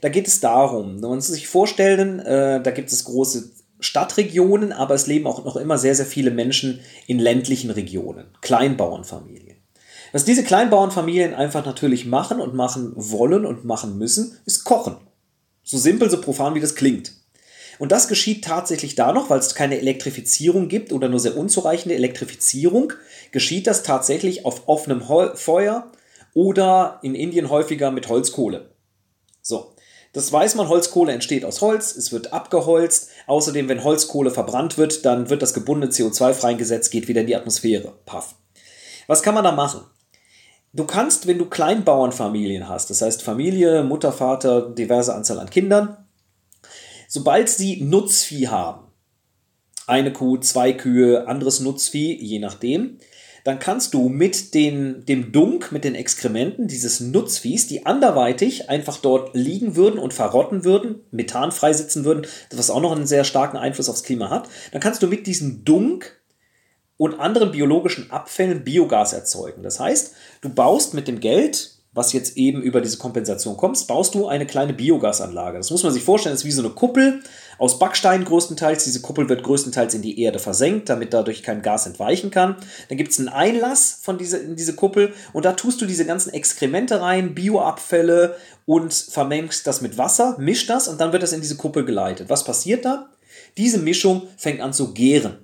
[0.02, 4.96] Da geht es darum, man muss sich vorstellen, äh, da gibt es große Stadtregionen, aber
[4.96, 9.58] es leben auch noch immer sehr, sehr viele Menschen in ländlichen Regionen, Kleinbauernfamilien.
[10.12, 14.98] Was diese Kleinbauernfamilien einfach natürlich machen und machen wollen und machen müssen, ist kochen.
[15.64, 17.14] So simpel, so profan wie das klingt.
[17.80, 21.96] Und das geschieht tatsächlich da noch, weil es keine Elektrifizierung gibt oder nur sehr unzureichende
[21.96, 22.94] Elektrifizierung,
[23.32, 25.02] geschieht das tatsächlich auf offenem
[25.36, 25.92] Feuer
[26.34, 28.70] oder in Indien häufiger mit Holzkohle.
[29.42, 29.74] So.
[30.14, 33.10] Das weiß man, Holzkohle entsteht aus Holz, es wird abgeholzt.
[33.26, 37.36] Außerdem, wenn Holzkohle verbrannt wird, dann wird das gebundene CO2 freigesetzt, geht wieder in die
[37.36, 37.94] Atmosphäre.
[38.06, 38.36] Paff.
[39.08, 39.82] Was kann man da machen?
[40.76, 45.98] Du kannst, wenn du Kleinbauernfamilien hast, das heißt Familie, Mutter, Vater, diverse Anzahl an Kindern,
[47.08, 48.88] sobald sie Nutzvieh haben,
[49.86, 52.98] eine Kuh, zwei Kühe, anderes Nutzvieh, je nachdem,
[53.44, 58.98] dann kannst du mit den, dem Dunk, mit den Exkrementen dieses Nutzviehs, die anderweitig einfach
[58.98, 63.58] dort liegen würden und verrotten würden, Methan freisetzen würden, was auch noch einen sehr starken
[63.58, 66.23] Einfluss aufs Klima hat, dann kannst du mit diesem Dunk
[66.98, 69.64] und anderen biologischen Abfällen Biogas erzeugen.
[69.64, 74.16] Das heißt, du baust mit dem Geld, was jetzt eben über diese Kompensation kommt, baust
[74.16, 75.58] du eine kleine Biogasanlage.
[75.58, 77.22] Das muss man sich vorstellen, das ist wie so eine Kuppel
[77.60, 78.84] aus Backstein größtenteils.
[78.84, 82.56] Diese Kuppel wird größtenteils in die Erde versenkt, damit dadurch kein Gas entweichen kann.
[82.90, 86.06] Dann gibt es einen Einlass von diese, in diese Kuppel und da tust du diese
[86.06, 91.34] ganzen Exkremente rein, Bioabfälle und vermengst das mit Wasser, mischt das und dann wird das
[91.34, 92.30] in diese Kuppel geleitet.
[92.30, 93.10] Was passiert da?
[93.58, 95.38] Diese Mischung fängt an zu gären.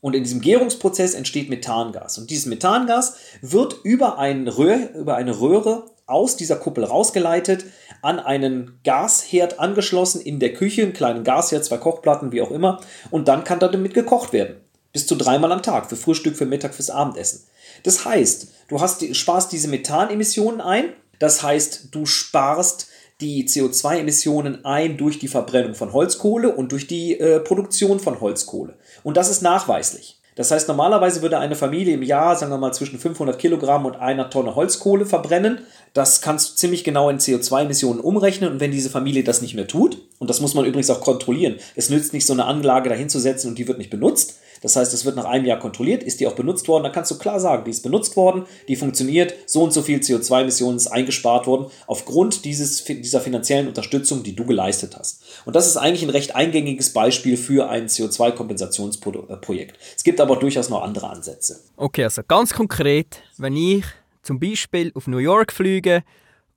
[0.00, 2.18] Und in diesem Gärungsprozess entsteht Methangas.
[2.18, 7.64] Und dieses Methangas wird über, ein Röhr, über eine Röhre aus dieser Kuppel rausgeleitet,
[8.02, 12.80] an einen Gasherd angeschlossen in der Küche, einen kleinen Gasherd, zwei Kochplatten, wie auch immer.
[13.10, 14.56] Und dann kann damit gekocht werden.
[14.92, 17.44] Bis zu dreimal am Tag, für Frühstück, für Mittag, fürs Abendessen.
[17.84, 20.92] Das heißt, du hast, sparst diese Methanemissionen ein.
[21.18, 22.88] Das heißt, du sparst
[23.20, 28.74] die CO2-Emissionen ein durch die Verbrennung von Holzkohle und durch die äh, Produktion von Holzkohle.
[29.02, 30.20] Und das ist nachweislich.
[30.36, 33.96] Das heißt, normalerweise würde eine Familie im Jahr, sagen wir mal, zwischen 500 Kilogramm und
[33.96, 35.58] einer Tonne Holzkohle verbrennen.
[35.92, 38.52] Das kannst du ziemlich genau in CO2-Emissionen umrechnen.
[38.52, 41.56] Und wenn diese Familie das nicht mehr tut, und das muss man übrigens auch kontrollieren,
[41.74, 45.04] es nützt nicht so eine Anlage dahinzusetzen und die wird nicht benutzt, das heißt, es
[45.04, 47.64] wird nach einem Jahr kontrolliert, ist die auch benutzt worden, dann kannst du klar sagen,
[47.64, 52.44] die ist benutzt worden, die funktioniert, so und so viel CO2-Emissionen ist eingespart worden, aufgrund
[52.44, 55.22] dieses, dieser finanziellen Unterstützung, die du geleistet hast.
[55.44, 59.78] Und das ist eigentlich ein recht eingängiges Beispiel für ein CO2-Kompensationsprojekt.
[59.96, 61.60] Es gibt aber durchaus noch andere Ansätze.
[61.76, 63.84] Okay, also ganz konkret, wenn ich
[64.22, 66.02] zum Beispiel auf New York fliege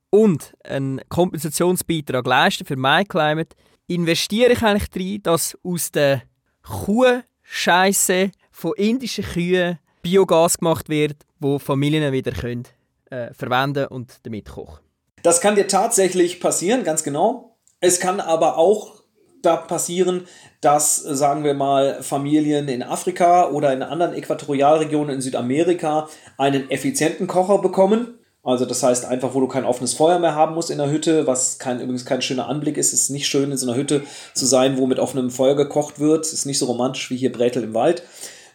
[0.10, 3.56] und einen Kompensationsbeitrag leiste für MyClimate,
[3.88, 6.24] investiere ich eigentlich darin, dass aus der
[6.62, 7.22] Kuh
[7.56, 12.63] Scheiße von indischen Kühen Biogas gemacht wird, wo Familien wieder können,
[13.12, 14.80] äh, verwenden und damit kochen.
[15.22, 17.56] Das kann dir tatsächlich passieren, ganz genau.
[17.80, 19.04] Es kann aber auch
[19.44, 20.26] da passieren,
[20.62, 27.28] dass, sagen wir mal, Familien in Afrika oder in anderen Äquatorialregionen in Südamerika einen effizienten
[27.28, 30.78] Kocher bekommen also das heißt einfach, wo du kein offenes Feuer mehr haben musst in
[30.78, 32.92] der Hütte, was kein, übrigens kein schöner Anblick ist.
[32.92, 34.04] Es ist nicht schön, in so einer Hütte
[34.34, 36.26] zu sein, wo mit offenem Feuer gekocht wird.
[36.26, 38.04] Es ist nicht so romantisch wie hier Bretel im Wald.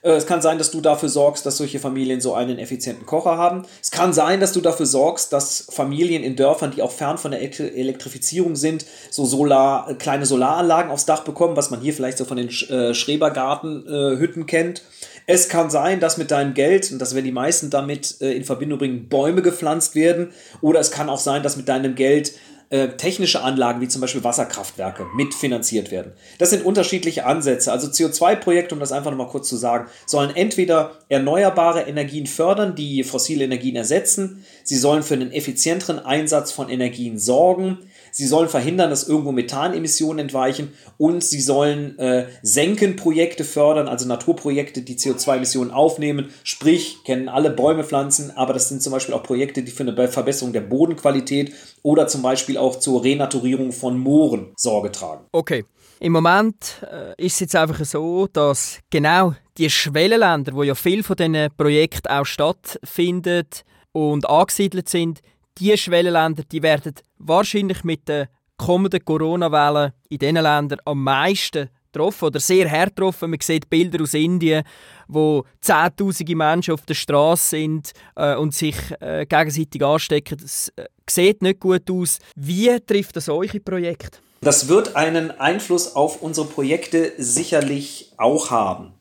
[0.02, 3.36] Äh, es kann sein, dass du dafür sorgst, dass solche Familien so einen effizienten Kocher
[3.36, 3.62] haben.
[3.82, 7.30] Es kann sein, dass du dafür sorgst, dass Familien in Dörfern, die auch fern von
[7.30, 12.24] der Elektrifizierung sind, so Solar, kleine Solaranlagen aufs Dach bekommen, was man hier vielleicht so
[12.24, 14.82] von den äh, Schrebergartenhütten kennt.
[15.30, 18.44] Es kann sein, dass mit deinem Geld, und das werden die meisten damit äh, in
[18.44, 20.32] Verbindung bringen, Bäume gepflanzt werden.
[20.62, 22.32] Oder es kann auch sein, dass mit deinem Geld
[22.70, 26.12] äh, technische Anlagen wie zum Beispiel Wasserkraftwerke mitfinanziert werden.
[26.38, 27.70] Das sind unterschiedliche Ansätze.
[27.70, 33.04] Also CO2-Projekte, um das einfach nochmal kurz zu sagen, sollen entweder erneuerbare Energien fördern, die
[33.04, 34.46] fossile Energien ersetzen.
[34.64, 37.80] Sie sollen für einen effizienteren Einsatz von Energien sorgen.
[38.12, 44.82] Sie sollen verhindern, dass irgendwo Methanemissionen entweichen und sie sollen äh, Senkenprojekte fördern, also Naturprojekte,
[44.82, 46.30] die CO2-Emissionen aufnehmen.
[46.44, 50.08] Sprich, kennen alle Bäume pflanzen, aber das sind zum Beispiel auch Projekte, die für eine
[50.08, 55.26] Verbesserung der Bodenqualität oder zum Beispiel auch zur Renaturierung von Mooren Sorge tragen.
[55.32, 55.64] Okay.
[56.00, 61.02] Im Moment äh, ist es jetzt einfach so, dass genau die Schwellenländer, wo ja viel
[61.02, 63.46] von diesen Projekten auch stattfinden
[63.90, 65.20] und angesiedelt sind,
[65.58, 72.26] die Schwellenländer, die werden wahrscheinlich mit der kommenden Corona-Welle in diesen Ländern am meisten getroffen
[72.26, 73.30] oder sehr hart getroffen.
[73.30, 74.64] Man sieht Bilder aus Indien,
[75.06, 80.38] wo zehntausende Menschen auf der Straße sind äh, und sich äh, gegenseitig anstecken.
[80.40, 82.18] Das äh, sieht nicht gut aus.
[82.36, 84.18] Wie trifft das eure Projekte?
[84.40, 88.92] Das wird einen Einfluss auf unsere Projekte sicherlich auch haben.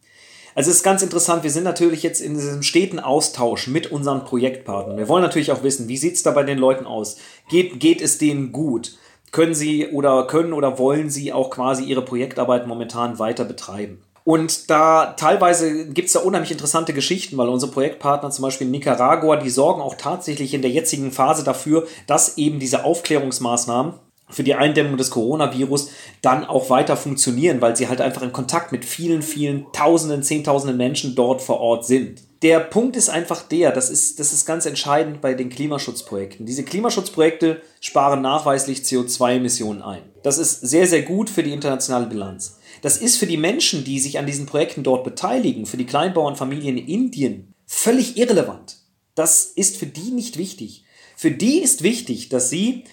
[0.57, 4.25] Also es ist ganz interessant, wir sind natürlich jetzt in diesem steten Austausch mit unseren
[4.25, 4.97] Projektpartnern.
[4.97, 7.17] Wir wollen natürlich auch wissen, wie sieht es da bei den Leuten aus?
[7.47, 8.97] Geht, geht es denen gut?
[9.31, 14.01] Können sie oder können oder wollen sie auch quasi ihre Projektarbeit momentan weiter betreiben?
[14.23, 18.71] Und da teilweise gibt es da unheimlich interessante Geschichten, weil unsere Projektpartner zum Beispiel in
[18.71, 23.93] Nicaragua, die sorgen auch tatsächlich in der jetzigen Phase dafür, dass eben diese Aufklärungsmaßnahmen
[24.29, 25.89] für die Eindämmung des Coronavirus
[26.21, 30.77] dann auch weiter funktionieren, weil sie halt einfach in Kontakt mit vielen, vielen Tausenden, Zehntausenden
[30.77, 32.21] Menschen dort vor Ort sind.
[32.41, 36.45] Der Punkt ist einfach der, das ist, das ist ganz entscheidend bei den Klimaschutzprojekten.
[36.45, 40.03] Diese Klimaschutzprojekte sparen nachweislich CO2-Emissionen ein.
[40.23, 42.59] Das ist sehr, sehr gut für die internationale Bilanz.
[42.81, 46.77] Das ist für die Menschen, die sich an diesen Projekten dort beteiligen, für die Kleinbauernfamilien
[46.77, 48.77] in Indien, völlig irrelevant.
[49.15, 50.85] Das ist für die nicht wichtig.
[51.15, 52.83] Für die ist wichtig, dass sie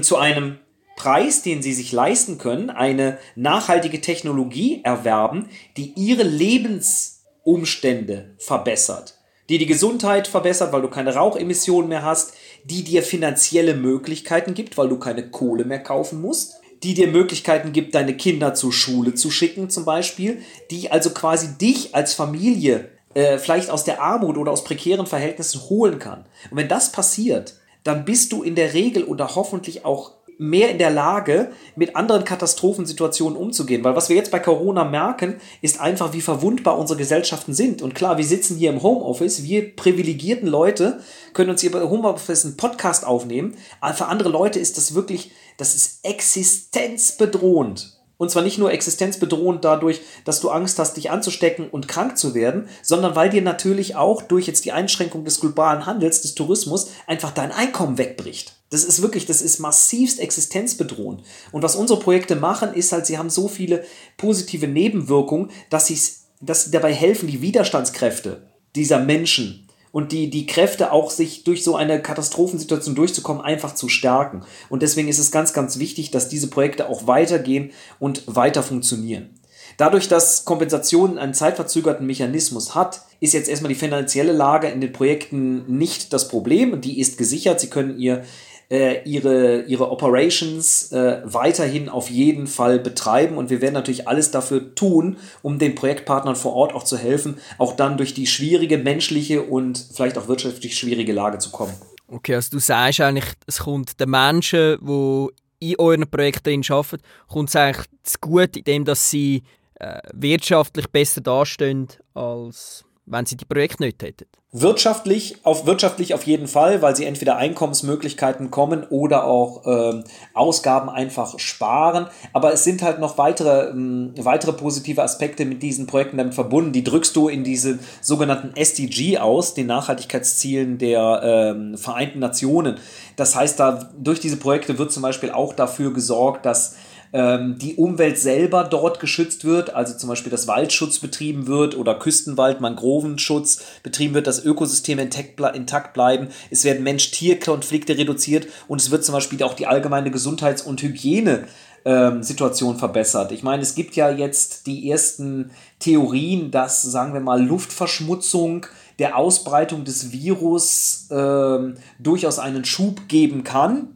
[0.00, 0.56] zu einem
[0.96, 9.58] Preis, den sie sich leisten können, eine nachhaltige Technologie erwerben, die ihre Lebensumstände verbessert, die
[9.58, 14.88] die Gesundheit verbessert, weil du keine Rauchemissionen mehr hast, die dir finanzielle Möglichkeiten gibt, weil
[14.88, 19.30] du keine Kohle mehr kaufen musst, die dir Möglichkeiten gibt, deine Kinder zur Schule zu
[19.30, 24.52] schicken zum Beispiel, die also quasi dich als Familie äh, vielleicht aus der Armut oder
[24.52, 26.26] aus prekären Verhältnissen holen kann.
[26.50, 27.54] Und wenn das passiert,
[27.84, 32.24] dann bist du in der Regel oder hoffentlich auch mehr in der Lage, mit anderen
[32.24, 33.84] Katastrophensituationen umzugehen.
[33.84, 37.82] Weil was wir jetzt bei Corona merken, ist einfach, wie verwundbar unsere Gesellschaften sind.
[37.82, 41.00] Und klar, wir sitzen hier im Homeoffice, wir privilegierten Leute
[41.32, 43.56] können uns hier bei Homeoffice einen Podcast aufnehmen.
[43.80, 47.94] Aber für andere Leute ist das wirklich, das ist existenzbedrohend.
[48.16, 52.34] Und zwar nicht nur existenzbedrohend dadurch, dass du Angst hast, dich anzustecken und krank zu
[52.34, 56.90] werden, sondern weil dir natürlich auch durch jetzt die Einschränkung des globalen Handels, des Tourismus,
[57.06, 58.54] einfach dein Einkommen wegbricht.
[58.70, 61.22] Das ist wirklich, das ist massivst existenzbedrohend.
[61.52, 63.84] Und was unsere Projekte machen, ist halt, sie haben so viele
[64.16, 65.92] positive Nebenwirkungen, dass,
[66.40, 71.62] dass sie dabei helfen, die Widerstandskräfte dieser Menschen und die, die Kräfte auch sich durch
[71.62, 74.42] so eine Katastrophensituation durchzukommen, einfach zu stärken.
[74.68, 79.38] Und deswegen ist es ganz, ganz wichtig, dass diese Projekte auch weitergehen und weiter funktionieren.
[79.76, 84.92] Dadurch, dass Kompensation einen zeitverzögerten Mechanismus hat, ist jetzt erstmal die finanzielle Lage in den
[84.92, 86.80] Projekten nicht das Problem.
[86.80, 87.60] Die ist gesichert.
[87.60, 88.24] Sie können ihr
[88.70, 93.36] äh, ihre, ihre Operations äh, weiterhin auf jeden Fall betreiben.
[93.36, 97.38] Und wir werden natürlich alles dafür tun, um den Projektpartnern vor Ort auch zu helfen,
[97.58, 101.74] auch dann durch die schwierige menschliche und vielleicht auch wirtschaftlich schwierige Lage zu kommen.
[102.08, 105.28] Okay, also du sagst eigentlich, es kommt den Menschen, die
[105.70, 109.42] in euren Projekten arbeiten, kommt es eigentlich zu gut, indem sie
[109.76, 114.26] äh, wirtschaftlich besser dastehen, als wenn sie die Projekte nicht hätten.
[114.56, 120.88] Wirtschaftlich auf, wirtschaftlich auf jeden Fall, weil sie entweder Einkommensmöglichkeiten kommen oder auch äh, Ausgaben
[120.88, 122.06] einfach sparen.
[122.32, 126.72] Aber es sind halt noch weitere, äh, weitere positive Aspekte mit diesen Projekten damit verbunden.
[126.72, 132.76] Die drückst du in diese sogenannten SDG aus, den Nachhaltigkeitszielen der äh, Vereinten Nationen.
[133.16, 136.76] Das heißt, da durch diese Projekte wird zum Beispiel auch dafür gesorgt, dass
[137.14, 141.94] ähm, die Umwelt selber dort geschützt wird, also zum Beispiel das Waldschutz betrieben wird oder
[141.94, 146.28] Küstenwald, Mangrovenschutz betrieben wird, dass Ökosysteme intakt bleiben.
[146.50, 151.46] Es werden Mensch-Tier-Konflikte reduziert und es wird zum Beispiel auch die allgemeine Gesundheits- und Hygiene
[151.84, 153.30] ähm, Situation verbessert.
[153.30, 158.66] Ich meine, es gibt ja jetzt die ersten Theorien, dass, sagen wir mal, Luftverschmutzung
[158.98, 163.88] der Ausbreitung des Virus ähm, durchaus einen Schub geben kann.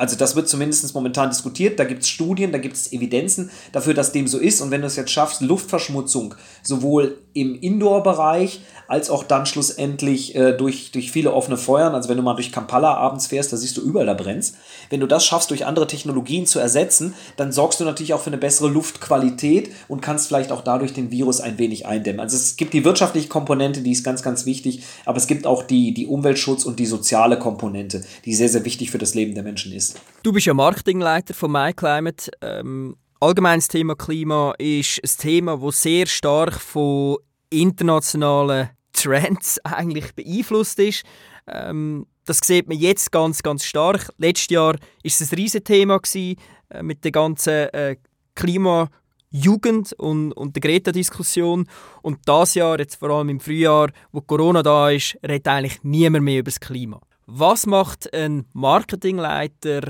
[0.00, 1.78] Also das wird zumindest momentan diskutiert.
[1.78, 4.62] Da gibt es Studien, da gibt es Evidenzen dafür, dass dem so ist.
[4.62, 10.52] Und wenn du es jetzt schaffst, Luftverschmutzung sowohl im Indoor-Bereich als auch dann schlussendlich äh,
[10.52, 13.76] durch, durch viele offene Feuern, also wenn du mal durch Kampala abends fährst, da siehst
[13.76, 14.52] du überall, da brennt
[14.88, 18.30] Wenn du das schaffst, durch andere Technologien zu ersetzen, dann sorgst du natürlich auch für
[18.30, 22.20] eine bessere Luftqualität und kannst vielleicht auch dadurch den Virus ein wenig eindämmen.
[22.20, 25.62] Also es gibt die wirtschaftliche Komponente, die ist ganz, ganz wichtig, aber es gibt auch
[25.62, 29.44] die, die Umweltschutz und die soziale Komponente, die sehr, sehr wichtig für das Leben der
[29.44, 29.89] Menschen ist.
[30.22, 32.30] Du bist ja Marketingleiter von MyClimate.
[32.42, 37.18] Ähm, allgemeines Thema Klima ist ein Thema, das sehr stark von
[37.50, 41.04] internationalen Trends eigentlich beeinflusst ist.
[41.46, 44.10] Ähm, das sieht man jetzt ganz, ganz stark.
[44.18, 46.36] Letztes Jahr war es ein riesiges Thema gewesen,
[46.68, 47.96] äh, mit der ganzen äh,
[48.34, 51.66] Klimajugend und, und der Greta-Diskussion.
[52.02, 56.24] Und das Jahr, jetzt vor allem im Frühjahr, wo Corona da ist, redet eigentlich niemand
[56.24, 57.00] mehr über das Klima.
[57.32, 59.82] Was macht ein Marketingleiter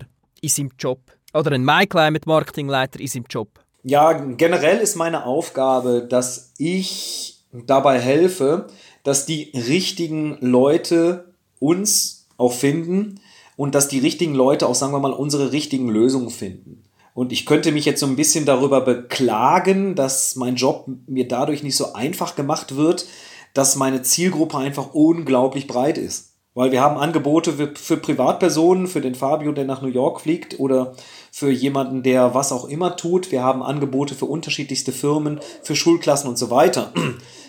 [0.43, 1.01] in seinem Job?
[1.33, 3.49] Oder ein MyClimate-Marketingleiter in seinem Job?
[3.83, 8.67] Ja, generell ist meine Aufgabe, dass ich dabei helfe,
[9.05, 13.21] dass die richtigen Leute uns auch finden
[13.57, 16.83] und dass die richtigen Leute auch, sagen wir mal, unsere richtigen Lösungen finden.
[17.15, 21.63] Und ich könnte mich jetzt so ein bisschen darüber beklagen, dass mein Job mir dadurch
[21.63, 23.07] nicht so einfach gemacht wird,
[23.55, 26.30] dass meine Zielgruppe einfach unglaublich breit ist.
[26.61, 30.93] Weil wir haben Angebote für, Privatpersonen, für den Fabio, der nach New York fliegt oder
[31.33, 33.33] für jemanden, der was auch immer tut.
[33.33, 36.93] Wir haben Angebote für unterschiedlichste Firmen, für Schulklassen und so weiter.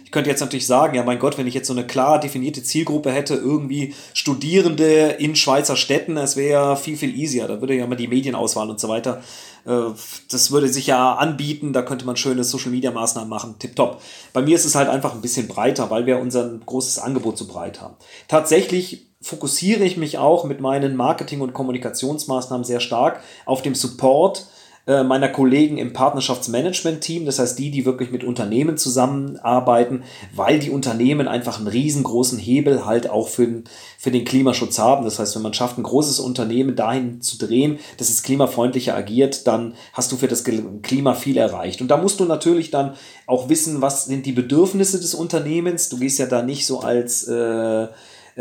[0.05, 2.63] Ich könnte jetzt natürlich sagen, ja mein Gott, wenn ich jetzt so eine klar definierte
[2.63, 7.47] Zielgruppe hätte, irgendwie Studierende in Schweizer Städten, das wäre ja viel, viel easier.
[7.47, 9.21] Da würde ja mal die Medienauswahl und so weiter,
[9.63, 14.01] das würde sich ja anbieten, da könnte man schöne Social-Media-Maßnahmen machen, tipptopp.
[14.33, 17.47] Bei mir ist es halt einfach ein bisschen breiter, weil wir unser großes Angebot so
[17.47, 17.95] breit haben.
[18.27, 24.47] Tatsächlich fokussiere ich mich auch mit meinen Marketing- und Kommunikationsmaßnahmen sehr stark auf dem Support
[24.87, 30.71] äh, meiner Kollegen im Partnerschaftsmanagement-Team, das heißt die, die wirklich mit Unternehmen zusammenarbeiten, weil die
[30.71, 33.61] Unternehmen einfach einen riesengroßen Hebel halt auch für,
[33.99, 35.05] für den Klimaschutz haben.
[35.05, 39.45] Das heißt, wenn man schafft, ein großes Unternehmen dahin zu drehen, dass es klimafreundlicher agiert,
[39.45, 41.81] dann hast du für das Klima viel erreicht.
[41.81, 42.95] Und da musst du natürlich dann
[43.27, 45.89] auch wissen, was sind die Bedürfnisse des Unternehmens.
[45.89, 47.87] Du gehst ja da nicht so als äh,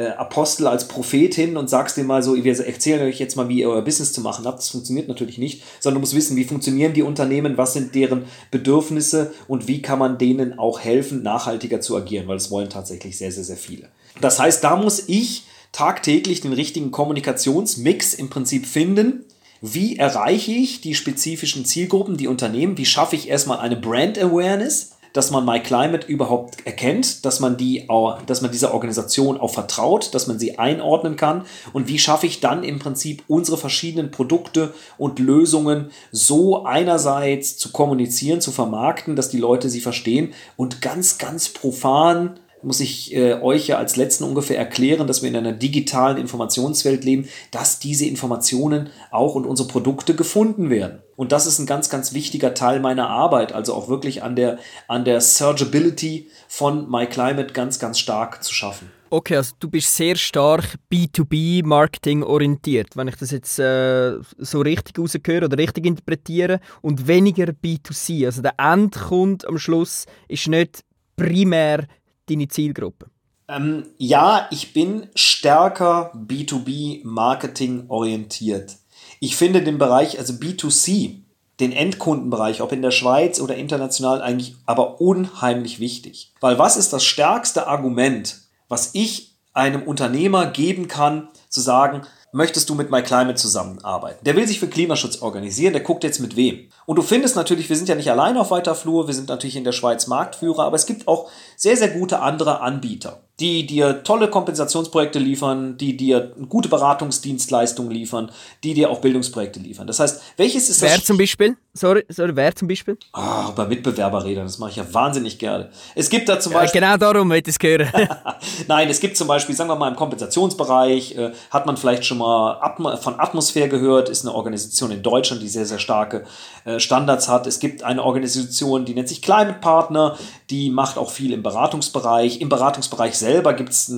[0.00, 3.48] äh, Apostel, als Prophet hin und sagst dir mal so, wir erzählen euch jetzt mal,
[3.48, 4.58] wie ihr euer Business zu machen habt.
[4.58, 8.24] Das funktioniert natürlich nicht, sondern du musst wissen, wie funktionieren die Unternehmen, was sind deren
[8.50, 13.18] Bedürfnisse und wie kann man denen auch helfen, nachhaltiger zu agieren, weil das wollen tatsächlich
[13.18, 13.88] sehr, sehr, sehr viele.
[14.22, 19.24] Das heißt, da muss ich tagtäglich den richtigen Kommunikationsmix im Prinzip finden.
[19.60, 22.78] Wie erreiche ich die spezifischen Zielgruppen, die Unternehmen?
[22.78, 24.92] Wie schaffe ich erstmal eine Brand Awareness?
[25.12, 27.88] Dass man MyClimate überhaupt erkennt, dass man, die,
[28.26, 31.44] dass man dieser Organisation auch vertraut, dass man sie einordnen kann.
[31.72, 37.72] Und wie schaffe ich dann im Prinzip unsere verschiedenen Produkte und Lösungen so einerseits zu
[37.72, 43.34] kommunizieren, zu vermarkten, dass die Leute sie verstehen und ganz, ganz profan muss ich äh,
[43.34, 48.06] euch ja als letzten ungefähr erklären, dass wir in einer digitalen Informationswelt leben, dass diese
[48.06, 51.00] Informationen auch und unsere Produkte gefunden werden.
[51.16, 54.58] Und das ist ein ganz, ganz wichtiger Teil meiner Arbeit, also auch wirklich an der,
[54.88, 58.90] an der Searchability von MyClimate ganz, ganz stark zu schaffen.
[59.12, 64.98] Okay, also du bist sehr stark B2B-Marketing orientiert, wenn ich das jetzt äh, so richtig
[65.00, 68.26] rausgehöre oder richtig interpretiere und weniger B2C.
[68.26, 70.84] Also der Endkunde am Schluss ist nicht
[71.16, 71.86] primär
[72.30, 73.10] deine Zielgruppe?
[73.48, 78.76] Ähm, ja, ich bin stärker B2B-Marketing orientiert.
[79.18, 81.16] Ich finde den Bereich, also B2C,
[81.58, 86.32] den Endkundenbereich, ob in der Schweiz oder international, eigentlich aber unheimlich wichtig.
[86.40, 88.38] Weil was ist das stärkste Argument,
[88.68, 94.24] was ich einem Unternehmer geben kann, zu sagen, möchtest du mit MyClimate zusammenarbeiten?
[94.24, 96.68] Der will sich für Klimaschutz organisieren, der guckt jetzt mit wem.
[96.86, 99.56] Und du findest natürlich, wir sind ja nicht allein auf weiter Flur, wir sind natürlich
[99.56, 104.02] in der Schweiz Marktführer, aber es gibt auch sehr, sehr gute andere Anbieter die dir
[104.04, 108.30] tolle Kompensationsprojekte liefern, die dir gute Beratungsdienstleistungen liefern,
[108.62, 109.86] die dir auch Bildungsprojekte liefern.
[109.86, 110.98] Das heißt, welches ist wer das?
[110.98, 111.56] Wer zum Beispiel?
[111.72, 112.98] Sorry, sorry, wer zum Beispiel?
[113.12, 115.70] Ah, oh, bei Mitbewerberrädern, das mache ich ja wahnsinnig gerne.
[115.94, 116.82] Es gibt da zum Beispiel.
[116.82, 117.88] Ja, genau darum ich es hören.
[118.68, 122.18] Nein, es gibt zum Beispiel, sagen wir mal, im Kompensationsbereich, äh, hat man vielleicht schon
[122.18, 126.24] mal Atmo von Atmosphäre gehört, ist eine Organisation in Deutschland, die sehr, sehr starke
[126.66, 127.46] äh, Standards hat.
[127.46, 130.18] Es gibt eine Organisation, die nennt sich Climate Partner,
[130.50, 132.40] die macht auch viel im Beratungsbereich.
[132.40, 133.92] Im Beratungsbereich selbst selber gibt es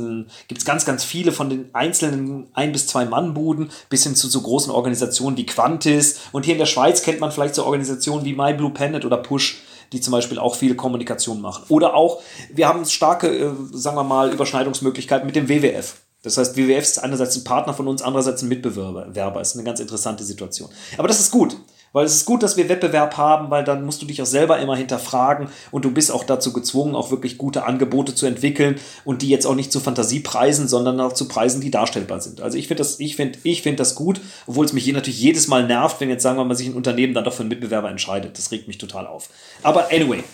[0.65, 4.71] ganz, ganz viele von den einzelnen ein- bis zwei Mann-Buden bis hin zu so großen
[4.71, 6.21] Organisationen wie Quantis.
[6.33, 9.17] Und hier in der Schweiz kennt man vielleicht so Organisationen wie My Blue Planet oder
[9.17, 11.65] Push die zum Beispiel auch viel Kommunikation machen.
[11.69, 15.97] Oder auch, wir haben starke, äh, sagen wir mal, Überschneidungsmöglichkeiten mit dem WWF.
[16.23, 19.41] Das heißt, WWF ist einerseits ein Partner von uns, andererseits ein Mitbewerber.
[19.43, 20.71] Ist eine ganz interessante Situation.
[20.97, 21.57] Aber das ist gut.
[21.93, 24.59] Weil es ist gut, dass wir Wettbewerb haben, weil dann musst du dich auch selber
[24.59, 29.23] immer hinterfragen und du bist auch dazu gezwungen, auch wirklich gute Angebote zu entwickeln und
[29.23, 32.41] die jetzt auch nicht zu Fantasiepreisen, sondern auch zu Preisen, die darstellbar sind.
[32.41, 35.21] Also ich finde das, ich finde, ich finde das gut, obwohl es mich hier natürlich
[35.21, 37.51] jedes Mal nervt, wenn jetzt sagen wir mal sich ein Unternehmen dann doch für einen
[37.51, 38.39] Mitbewerber entscheidet.
[38.39, 39.29] Das regt mich total auf.
[39.63, 40.25] Aber anyway.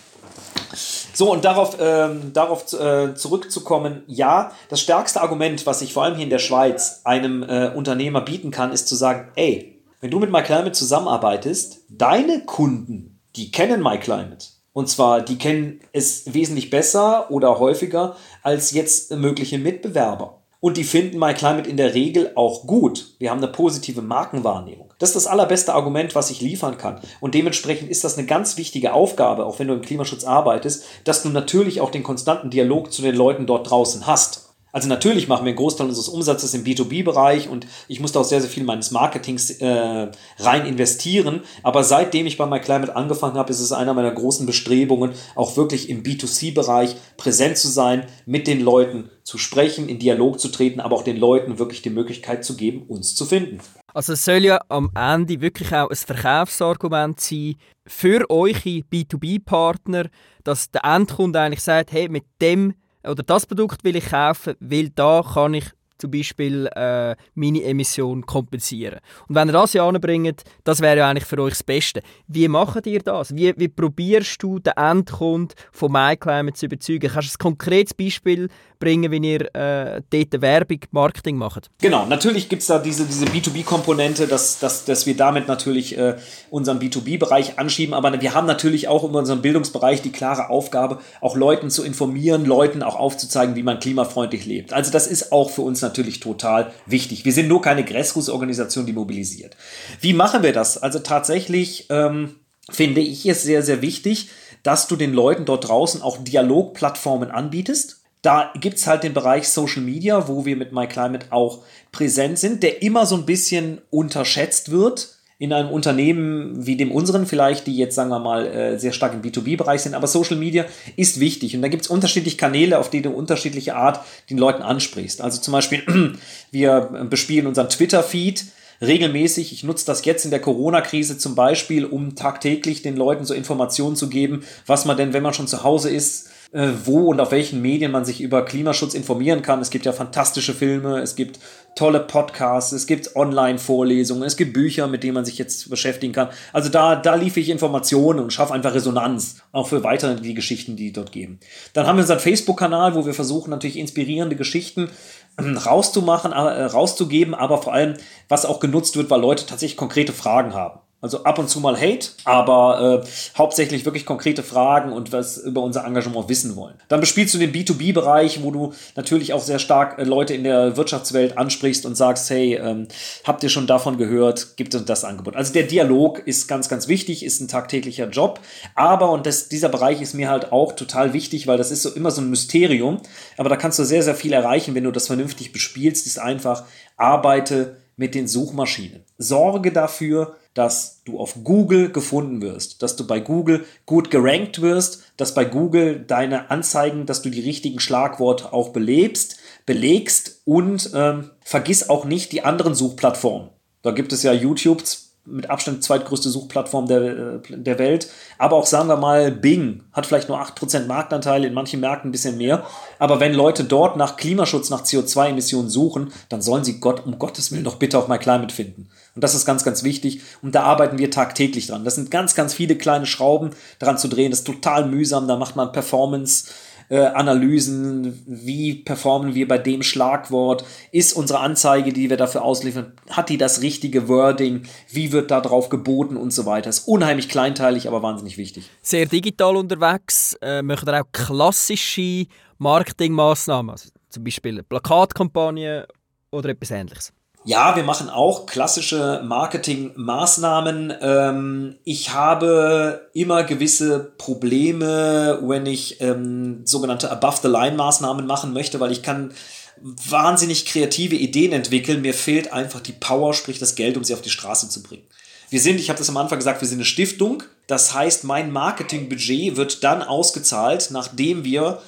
[1.12, 6.14] So, und darauf, ähm, darauf äh, zurückzukommen, ja, das stärkste Argument, was ich vor allem
[6.14, 10.20] hier in der Schweiz einem äh, Unternehmer bieten kann, ist zu sagen, ey, wenn du
[10.20, 14.46] mit MyClimate zusammenarbeitest, deine Kunden, die kennen MyClimate.
[14.72, 20.38] Und zwar, die kennen es wesentlich besser oder häufiger als jetzt mögliche Mitbewerber.
[20.60, 23.14] Und die finden MyClimate in der Regel auch gut.
[23.18, 24.92] Wir haben eine positive Markenwahrnehmung.
[24.98, 27.00] Das ist das allerbeste Argument, was ich liefern kann.
[27.20, 31.22] Und dementsprechend ist das eine ganz wichtige Aufgabe, auch wenn du im Klimaschutz arbeitest, dass
[31.22, 34.47] du natürlich auch den konstanten Dialog zu den Leuten dort draußen hast.
[34.72, 38.40] Also natürlich machen wir einen Großteil unseres Umsatzes im B2B-Bereich und ich musste auch sehr,
[38.40, 41.42] sehr viel meines Marketings äh, rein investieren.
[41.62, 45.88] Aber seitdem ich bei MyClimate angefangen habe, ist es einer meiner großen Bestrebungen, auch wirklich
[45.88, 50.96] im B2C-Bereich präsent zu sein, mit den Leuten zu sprechen, in Dialog zu treten, aber
[50.96, 53.60] auch den Leuten wirklich die Möglichkeit zu geben, uns zu finden.
[53.94, 57.56] Also es soll ja am Ende wirklich auch ein Verkaufsargument sein
[57.86, 60.08] für eure B2B-Partner,
[60.44, 62.74] dass der Endkunde eigentlich sagt, hey, mit dem
[63.08, 68.24] oder das Produkt will ich kaufen, weil da kann ich zum Beispiel äh, meine Emission
[68.24, 69.00] kompensieren.
[69.26, 72.02] Und wenn ihr das ja anbringt, das wäre ja eigentlich für euch das Beste.
[72.28, 73.34] Wie macht ihr das?
[73.34, 77.10] Wie, wie probierst du den Endkunden von MyClimate zu überzeugen?
[77.12, 78.48] Kannst du ein konkretes Beispiel
[78.78, 81.70] bringen, wie ihr äh, dort Werbung, Marketing macht?
[81.80, 86.16] Genau, natürlich gibt es da diese, diese B2B-Komponente, dass, dass, dass wir damit natürlich äh,
[86.50, 91.36] unseren B2B-Bereich anschieben, aber wir haben natürlich auch in unserem Bildungsbereich die klare Aufgabe, auch
[91.36, 94.72] Leuten zu informieren, Leuten auch aufzuzeigen, wie man klimafreundlich lebt.
[94.72, 97.24] Also das ist auch für uns natürlich total wichtig.
[97.24, 99.56] Wir sind nur keine Grassroots-Organisation, die mobilisiert.
[100.00, 100.78] Wie machen wir das?
[100.78, 102.36] Also tatsächlich ähm,
[102.70, 104.30] finde ich es sehr, sehr wichtig,
[104.62, 107.97] dass du den Leuten dort draußen auch Dialogplattformen anbietest.
[108.22, 111.60] Da gibt es halt den Bereich Social Media, wo wir mit MyClimate auch
[111.92, 117.24] präsent sind, der immer so ein bisschen unterschätzt wird in einem Unternehmen wie dem unseren
[117.24, 120.64] vielleicht, die jetzt, sagen wir mal, äh, sehr stark im B2B-Bereich sind, aber Social Media
[120.96, 124.00] ist wichtig und da gibt es unterschiedliche Kanäle, auf die du unterschiedliche Art
[124.30, 125.20] den Leuten ansprichst.
[125.20, 126.18] Also zum Beispiel,
[126.50, 128.46] wir bespielen unseren Twitter-Feed
[128.80, 129.52] regelmäßig.
[129.52, 133.94] Ich nutze das jetzt in der Corona-Krise zum Beispiel, um tagtäglich den Leuten so Informationen
[133.94, 137.30] zu geben, was man denn, wenn man schon zu Hause ist, äh, wo und auf
[137.30, 139.60] welchen Medien man sich über Klimaschutz informieren kann.
[139.60, 141.38] Es gibt ja fantastische Filme, es gibt
[141.76, 146.28] tolle Podcasts, es gibt Online-Vorlesungen, es gibt Bücher, mit denen man sich jetzt beschäftigen kann.
[146.52, 150.74] Also da, da liefere ich Informationen und schaffe einfach Resonanz, auch für weitere die Geschichten,
[150.74, 151.38] die dort geben.
[151.74, 154.90] Dann haben wir unseren Facebook-Kanal, wo wir versuchen natürlich inspirierende Geschichten
[155.38, 157.94] ähm, rauszumachen, äh, rauszugeben, aber vor allem,
[158.28, 160.80] was auch genutzt wird, weil Leute tatsächlich konkrete Fragen haben.
[161.00, 165.62] Also ab und zu mal Hate, aber äh, hauptsächlich wirklich konkrete Fragen und was über
[165.62, 166.74] unser Engagement wissen wollen.
[166.88, 170.76] Dann bespielst du den B2B-Bereich, wo du natürlich auch sehr stark äh, Leute in der
[170.76, 172.88] Wirtschaftswelt ansprichst und sagst, hey, ähm,
[173.22, 175.36] habt ihr schon davon gehört, gibt es das Angebot.
[175.36, 178.40] Also der Dialog ist ganz, ganz wichtig, ist ein tagtäglicher Job,
[178.74, 181.90] aber, und das, dieser Bereich ist mir halt auch total wichtig, weil das ist so
[181.90, 182.98] immer so ein Mysterium,
[183.36, 186.64] aber da kannst du sehr, sehr viel erreichen, wenn du das vernünftig bespielst, ist einfach,
[186.96, 189.04] arbeite mit den Suchmaschinen.
[189.18, 195.04] Sorge dafür, dass du auf Google gefunden wirst, dass du bei Google gut gerankt wirst,
[195.16, 199.36] dass bei Google deine Anzeigen, dass du die richtigen Schlagworte auch belebst,
[199.66, 203.50] belegst und ähm, vergiss auch nicht die anderen Suchplattformen.
[203.82, 204.82] Da gibt es ja YouTube
[205.30, 208.10] mit Abstand zweitgrößte Suchplattform der, äh, der Welt.
[208.38, 212.12] Aber auch sagen wir mal, Bing hat vielleicht nur 8% Marktanteil, in manchen Märkten ein
[212.12, 212.64] bisschen mehr.
[212.98, 217.52] Aber wenn Leute dort nach Klimaschutz, nach CO2-Emissionen suchen, dann sollen sie Gott um Gottes
[217.52, 218.88] Willen doch bitte auf MyClimate finden.
[219.18, 220.20] Und das ist ganz, ganz wichtig.
[220.42, 221.82] Und da arbeiten wir tagtäglich dran.
[221.82, 223.50] Das sind ganz, ganz viele kleine Schrauben
[223.80, 224.30] dran zu drehen.
[224.30, 225.26] Das ist total mühsam.
[225.26, 226.44] Da macht man Performance
[226.88, 232.92] äh, Analysen, wie performen wir bei dem Schlagwort, ist unsere Anzeige, die wir dafür ausliefern,
[233.10, 236.70] hat die das richtige Wording, wie wird da drauf geboten und so weiter.
[236.70, 238.70] Ist unheimlich kleinteilig, aber wahnsinnig wichtig.
[238.82, 242.26] Sehr digital unterwegs, äh, möchten auch klassische
[242.58, 245.86] Marketingmaßnahmen, also zum Beispiel Plakatkampagnen
[246.30, 247.12] oder etwas ähnliches.
[247.44, 250.92] Ja, wir machen auch klassische Marketingmaßnahmen.
[251.00, 259.02] Ähm, ich habe immer gewisse Probleme, wenn ich ähm, sogenannte Above-the-Line-Maßnahmen machen möchte, weil ich
[259.02, 259.32] kann
[259.80, 262.02] wahnsinnig kreative Ideen entwickeln.
[262.02, 265.04] Mir fehlt einfach die Power, sprich das Geld, um sie auf die Straße zu bringen.
[265.50, 267.42] Wir sind, ich habe das am Anfang gesagt, wir sind eine Stiftung.
[267.66, 271.80] Das heißt, mein Marketingbudget wird dann ausgezahlt, nachdem wir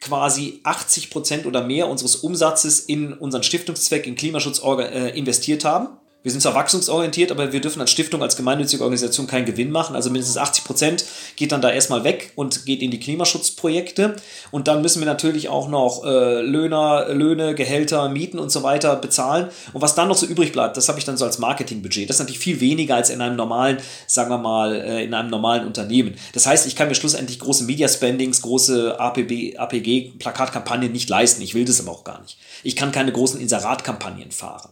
[0.00, 5.88] quasi 80 Prozent oder mehr unseres Umsatzes in unseren Stiftungszweck, in Klimaschutz äh, investiert haben.
[6.24, 9.94] Wir sind zwar wachstumsorientiert, aber wir dürfen als Stiftung, als gemeinnützige Organisation keinen Gewinn machen.
[9.94, 11.04] Also mindestens 80 Prozent
[11.36, 14.16] geht dann da erstmal weg und geht in die Klimaschutzprojekte.
[14.50, 18.96] Und dann müssen wir natürlich auch noch äh, Löhner, Löhne, Gehälter, Mieten und so weiter
[18.96, 19.50] bezahlen.
[19.72, 22.10] Und was dann noch so übrig bleibt, das habe ich dann so als Marketingbudget.
[22.10, 25.30] Das ist natürlich viel weniger als in einem normalen, sagen wir mal, äh, in einem
[25.30, 26.16] normalen Unternehmen.
[26.32, 31.42] Das heißt, ich kann mir schlussendlich große Media-Spendings, große APB, APG-Plakatkampagnen nicht leisten.
[31.42, 32.38] Ich will das aber auch gar nicht.
[32.64, 34.70] Ich kann keine großen Inseratkampagnen fahren.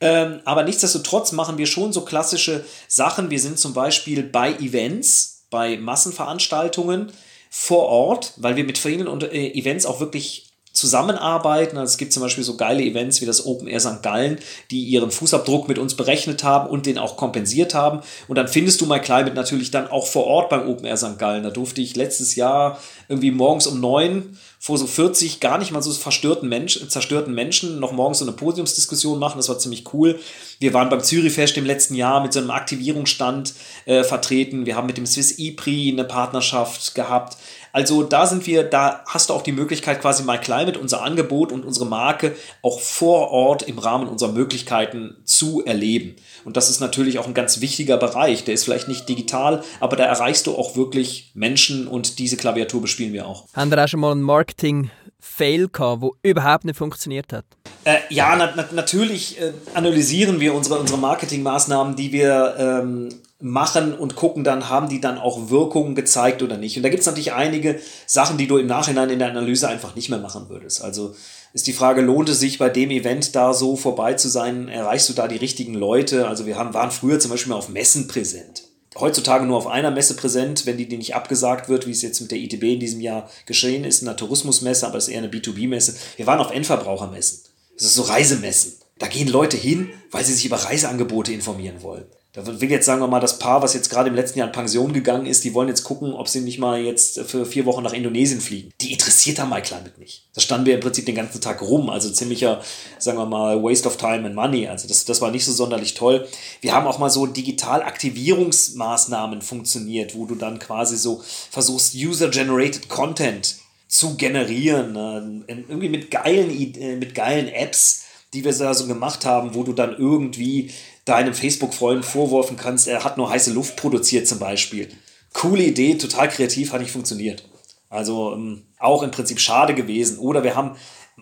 [0.00, 3.30] Ähm, aber nichtsdestotrotz machen wir schon so klassische Sachen.
[3.30, 7.12] Wir sind zum Beispiel bei Events, bei Massenveranstaltungen
[7.50, 11.78] vor Ort, weil wir mit vielen äh, Events auch wirklich zusammenarbeiten.
[11.78, 14.02] Also es gibt zum Beispiel so geile Events wie das Open Air St.
[14.02, 14.38] Gallen,
[14.72, 18.00] die ihren Fußabdruck mit uns berechnet haben und den auch kompensiert haben.
[18.26, 21.18] Und dann findest du My Climate natürlich dann auch vor Ort beim Open Air St.
[21.18, 21.44] Gallen.
[21.44, 25.82] Da durfte ich letztes Jahr irgendwie morgens um neun vor so 40 gar nicht mal
[25.82, 29.36] so verstörten Menschen, zerstörten Menschen noch morgens so eine Podiumsdiskussion machen.
[29.36, 30.18] Das war ziemlich cool.
[30.58, 33.52] Wir waren beim Zürichfest im letzten Jahr mit so einem Aktivierungsstand
[33.84, 34.64] äh, vertreten.
[34.64, 37.36] Wir haben mit dem Swiss E-Prix eine Partnerschaft gehabt.
[37.74, 41.50] Also da sind wir, da hast du auch die Möglichkeit, quasi My Climate, unser Angebot
[41.50, 46.14] und unsere Marke auch vor Ort im Rahmen unserer Möglichkeiten zu erleben.
[46.44, 48.44] Und das ist natürlich auch ein ganz wichtiger Bereich.
[48.44, 52.80] Der ist vielleicht nicht digital, aber da erreichst du auch wirklich Menschen und diese Klaviatur
[52.80, 53.46] bespielen wir auch.
[53.54, 57.44] Haben wir auch schon mal einen Marketing-Fail gehabt, wo überhaupt nicht funktioniert hat?
[57.82, 63.08] Äh, ja, na, na, natürlich äh, analysieren wir unsere, unsere Marketingmaßnahmen, die wir ähm,
[63.44, 66.78] machen und gucken dann, haben die dann auch Wirkungen gezeigt oder nicht.
[66.78, 69.94] Und da gibt es natürlich einige Sachen, die du im Nachhinein in der Analyse einfach
[69.94, 70.82] nicht mehr machen würdest.
[70.82, 71.14] Also
[71.52, 74.68] ist die Frage, lohnt es sich bei dem Event da so vorbei zu sein?
[74.68, 76.26] Erreichst du da die richtigen Leute?
[76.26, 78.62] Also wir haben, waren früher zum Beispiel mal auf Messen präsent.
[78.98, 82.22] Heutzutage nur auf einer Messe präsent, wenn die, die nicht abgesagt wird, wie es jetzt
[82.22, 85.28] mit der ITB in diesem Jahr geschehen ist, eine Tourismusmesse, aber es ist eher eine
[85.28, 85.96] B2B-Messe.
[86.16, 87.40] Wir waren auf Endverbrauchermessen.
[87.76, 88.72] Das ist so Reisemessen.
[88.98, 92.06] Da gehen Leute hin, weil sie sich über Reiseangebote informieren wollen.
[92.34, 94.52] Da will jetzt, sagen wir mal, das Paar, was jetzt gerade im letzten Jahr in
[94.52, 97.84] Pension gegangen ist, die wollen jetzt gucken, ob sie nicht mal jetzt für vier Wochen
[97.84, 98.72] nach Indonesien fliegen.
[98.80, 100.26] Die interessiert da My Climate nicht.
[100.34, 102.60] Da standen wir im Prinzip den ganzen Tag rum, also ziemlicher,
[102.98, 104.66] sagen wir mal, Waste of Time and Money.
[104.66, 106.26] Also das, das war nicht so sonderlich toll.
[106.60, 111.22] Wir haben auch mal so Digital-Aktivierungsmaßnahmen funktioniert, wo du dann quasi so
[111.52, 118.00] versuchst, User-Generated Content zu generieren, äh, irgendwie mit geilen, äh, mit geilen Apps,
[118.32, 120.72] die wir da so gemacht haben, wo du dann irgendwie
[121.04, 124.88] deinem Facebook-Freund vorwerfen kannst, er hat nur heiße Luft produziert zum Beispiel.
[125.32, 127.44] Coole Idee, total kreativ, hat nicht funktioniert.
[127.90, 130.18] Also ähm, auch im Prinzip schade gewesen.
[130.18, 130.76] Oder wir haben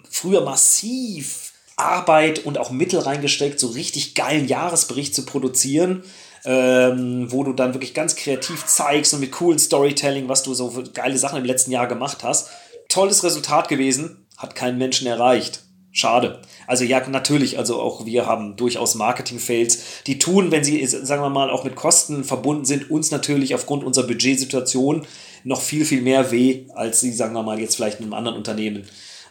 [0.09, 6.05] früher massiv Arbeit und auch Mittel reingesteckt, so richtig geilen Jahresbericht zu produzieren,
[6.45, 10.71] ähm, wo du dann wirklich ganz kreativ zeigst und mit coolen Storytelling, was du so
[10.71, 12.51] für geile Sachen im letzten Jahr gemacht hast.
[12.89, 15.62] Tolles Resultat gewesen, hat keinen Menschen erreicht.
[15.95, 16.41] Schade.
[16.67, 20.05] Also ja, natürlich, also auch wir haben durchaus Marketing-Fails.
[20.07, 23.85] Die tun, wenn sie, sagen wir mal, auch mit Kosten verbunden sind, uns natürlich aufgrund
[23.85, 25.07] unserer Budgetsituation
[25.45, 28.39] noch viel, viel mehr weh, als sie, sagen wir mal, jetzt vielleicht in einem anderen
[28.39, 28.85] Unternehmen,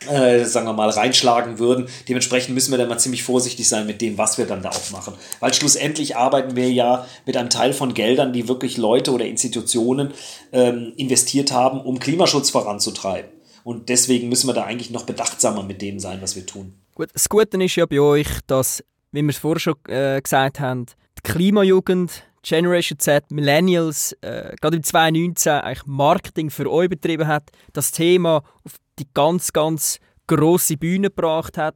[0.08, 1.88] äh, sagen wir mal, reinschlagen würden.
[2.08, 4.92] Dementsprechend müssen wir da mal ziemlich vorsichtig sein mit dem, was wir dann da auch
[4.92, 5.16] machen.
[5.40, 10.14] Weil schlussendlich arbeiten wir ja mit einem Teil von Geldern, die wirklich Leute oder Institutionen
[10.52, 13.41] ähm, investiert haben, um Klimaschutz voranzutreiben.
[13.64, 16.74] Und deswegen müssen wir da eigentlich noch bedachtsamer mit dem sein, was wir tun.
[16.96, 20.60] Gut, das Gute ist ja bei euch, dass, wie wir es vorher schon äh, gesagt
[20.60, 20.86] haben,
[21.18, 27.52] die Klimajugend, Generation Z, Millennials, äh, gerade im 2019 eigentlich Marketing für euch betrieben hat,
[27.74, 31.76] das Thema auf die ganz, ganz grosse Bühne gebracht hat.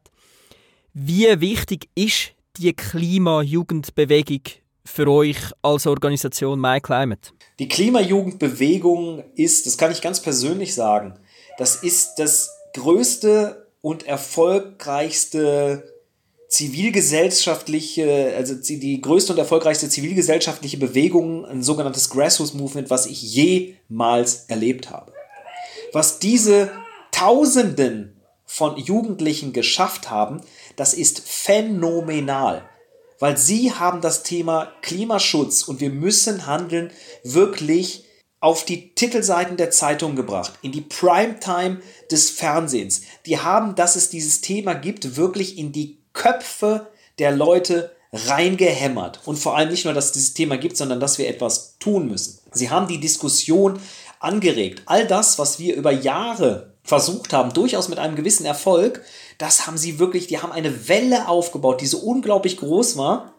[0.93, 4.43] Wie wichtig ist die Klimajugendbewegung
[4.85, 7.31] für euch als Organisation MyClimate?
[7.59, 11.17] Die Klimajugendbewegung ist, das kann ich ganz persönlich sagen,
[11.57, 15.95] das ist das größte und erfolgreichste
[16.47, 24.45] zivilgesellschaftliche, also die größte und erfolgreichste zivilgesellschaftliche Bewegung, ein sogenanntes Grassroots Movement, was ich jemals
[24.47, 25.11] erlebt habe.
[25.91, 26.71] Was diese
[27.11, 30.41] Tausenden von Jugendlichen geschafft haben,
[30.75, 32.63] das ist phänomenal,
[33.19, 36.91] weil sie haben das Thema Klimaschutz und wir müssen handeln
[37.23, 38.04] wirklich
[38.45, 41.81] auf die Titelseiten der Zeitung gebracht, in die Primetime
[42.11, 43.01] des Fernsehens.
[43.25, 49.21] Die haben, dass es dieses Thema gibt, wirklich in die Köpfe der Leute reingehämmert.
[49.25, 52.07] Und vor allem nicht nur, dass es dieses Thema gibt, sondern dass wir etwas tun
[52.07, 52.37] müssen.
[52.51, 53.79] Sie haben die Diskussion
[54.19, 54.83] angeregt.
[54.85, 59.01] All das, was wir über Jahre versucht haben, durchaus mit einem gewissen Erfolg,
[59.39, 63.33] das haben sie wirklich, die haben eine Welle aufgebaut, die so unglaublich groß war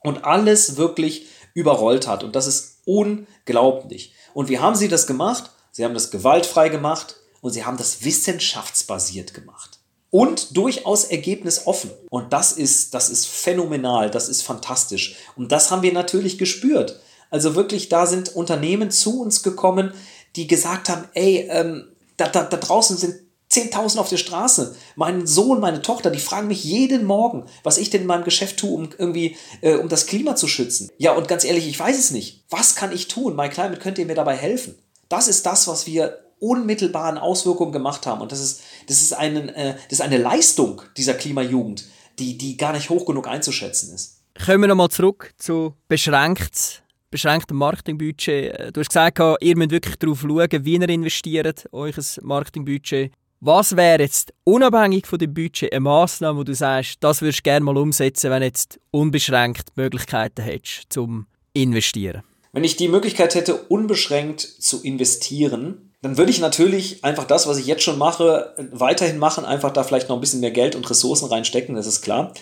[0.00, 1.24] und alles wirklich
[1.54, 2.22] überrollt hat.
[2.22, 4.12] Und das ist unglaublich.
[4.34, 5.50] Und wie haben sie das gemacht?
[5.70, 9.78] Sie haben das gewaltfrei gemacht und sie haben das wissenschaftsbasiert gemacht.
[10.12, 11.90] und durchaus ergebnisoffen.
[12.10, 15.16] Und das ist, das ist phänomenal, das ist fantastisch.
[15.36, 17.00] Und das haben wir natürlich gespürt.
[17.30, 19.94] Also wirklich, da sind Unternehmen zu uns gekommen,
[20.36, 23.14] die gesagt haben, ey, ähm, da, da, da draußen sind
[23.52, 24.74] 10.000 auf der Straße.
[24.96, 28.58] Mein Sohn, meine Tochter, die fragen mich jeden Morgen, was ich denn in meinem Geschäft
[28.58, 30.90] tue, um irgendwie, äh, um das Klima zu schützen.
[30.98, 32.44] Ja, und ganz ehrlich, ich weiß es nicht.
[32.48, 33.36] Was kann ich tun?
[33.36, 34.74] My Climate könnt ihr mir dabei helfen.
[35.08, 38.20] Das ist das, was wir unmittelbaren Auswirkungen gemacht haben.
[38.20, 41.84] Und das ist, das ist, einen, äh, das ist eine Leistung dieser Klimajugend,
[42.18, 44.22] die, die gar nicht hoch genug einzuschätzen ist.
[44.44, 48.74] Kommen wir nochmal zurück zu beschränkt, beschränktem Marketingbudget.
[48.74, 51.92] Du hast gesagt, ihr müsst wirklich darauf schauen, wie ihr investiert, euer
[52.22, 53.12] Marketingbudget.
[53.44, 57.42] Was wäre jetzt unabhängig von dem Budget eine Massnahme, wo du sagst, das würdest du
[57.42, 62.22] gerne mal umsetzen, wenn du jetzt unbeschränkt Möglichkeiten hättest zum Investieren?
[62.52, 67.58] Wenn ich die Möglichkeit hätte, unbeschränkt zu investieren, dann würde ich natürlich einfach das, was
[67.58, 70.88] ich jetzt schon mache, weiterhin machen, einfach da vielleicht noch ein bisschen mehr Geld und
[70.88, 72.32] Ressourcen reinstecken, das ist klar.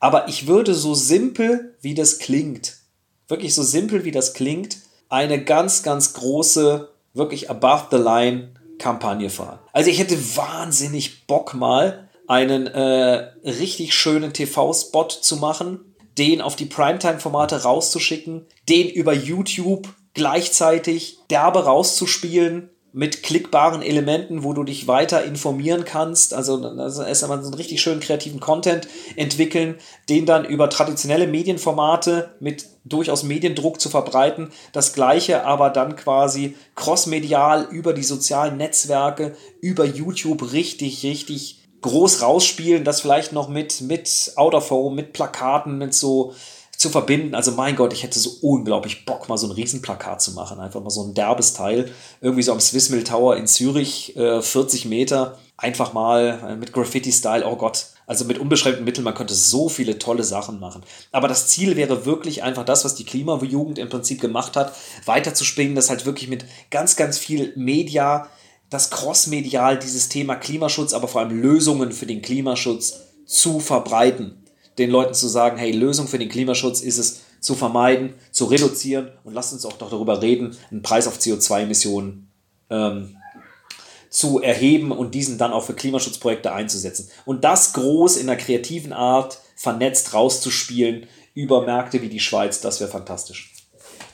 [0.00, 2.78] Aber ich würde so simpel, wie das klingt,
[3.26, 4.78] wirklich so simpel, wie das klingt,
[5.10, 9.58] eine ganz, ganz große, wirklich above the line Kampagne fahren.
[9.72, 16.56] Also ich hätte wahnsinnig Bock mal einen äh, richtig schönen TV-Spot zu machen, den auf
[16.56, 24.88] die Primetime-Formate rauszuschicken, den über YouTube gleichzeitig derbe rauszuspielen mit klickbaren Elementen, wo du dich
[24.88, 26.32] weiter informieren kannst.
[26.32, 29.76] Also, also erst einmal so einen richtig schönen kreativen Content entwickeln,
[30.08, 34.50] den dann über traditionelle Medienformate mit durchaus Mediendruck zu verbreiten.
[34.72, 42.22] Das gleiche aber dann quasi crossmedial über die sozialen Netzwerke, über YouTube richtig, richtig groß
[42.22, 42.84] rausspielen.
[42.84, 46.34] Das vielleicht noch mit, mit Out of mit Plakaten, mit so
[46.78, 47.34] zu verbinden.
[47.34, 50.60] Also mein Gott, ich hätte so unglaublich Bock, mal so ein Riesenplakat zu machen.
[50.60, 51.90] Einfach mal so ein derbes Teil.
[52.20, 55.36] Irgendwie so am Swissmill Tower in Zürich, äh, 40 Meter.
[55.56, 57.44] Einfach mal äh, mit Graffiti-Style.
[57.44, 57.86] Oh Gott.
[58.06, 60.82] Also mit unbeschränkten Mitteln, man könnte so viele tolle Sachen machen.
[61.10, 64.72] Aber das Ziel wäre wirklich einfach das, was die Klimajugend im Prinzip gemacht hat,
[65.04, 68.28] weiterzuspringen, das halt wirklich mit ganz, ganz viel Media,
[68.70, 74.42] das Crossmedial, dieses Thema Klimaschutz, aber vor allem Lösungen für den Klimaschutz zu verbreiten
[74.78, 79.12] den Leuten zu sagen, hey, Lösung für den Klimaschutz ist es, zu vermeiden, zu reduzieren
[79.24, 82.28] und lasst uns auch doch darüber reden, einen Preis auf CO2-Emissionen
[82.70, 83.16] ähm,
[84.10, 87.08] zu erheben und diesen dann auch für Klimaschutzprojekte einzusetzen.
[87.24, 92.80] Und das groß in einer kreativen Art vernetzt rauszuspielen über Märkte wie die Schweiz, das
[92.80, 93.52] wäre fantastisch.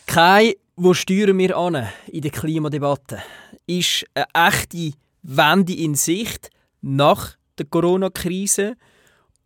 [0.07, 3.23] Kai, wo steuern wir an in der Klimadebatte?
[3.67, 4.93] Ist eine echte
[5.23, 6.51] Wende in Sicht
[6.83, 8.77] nach der Corona-Krise?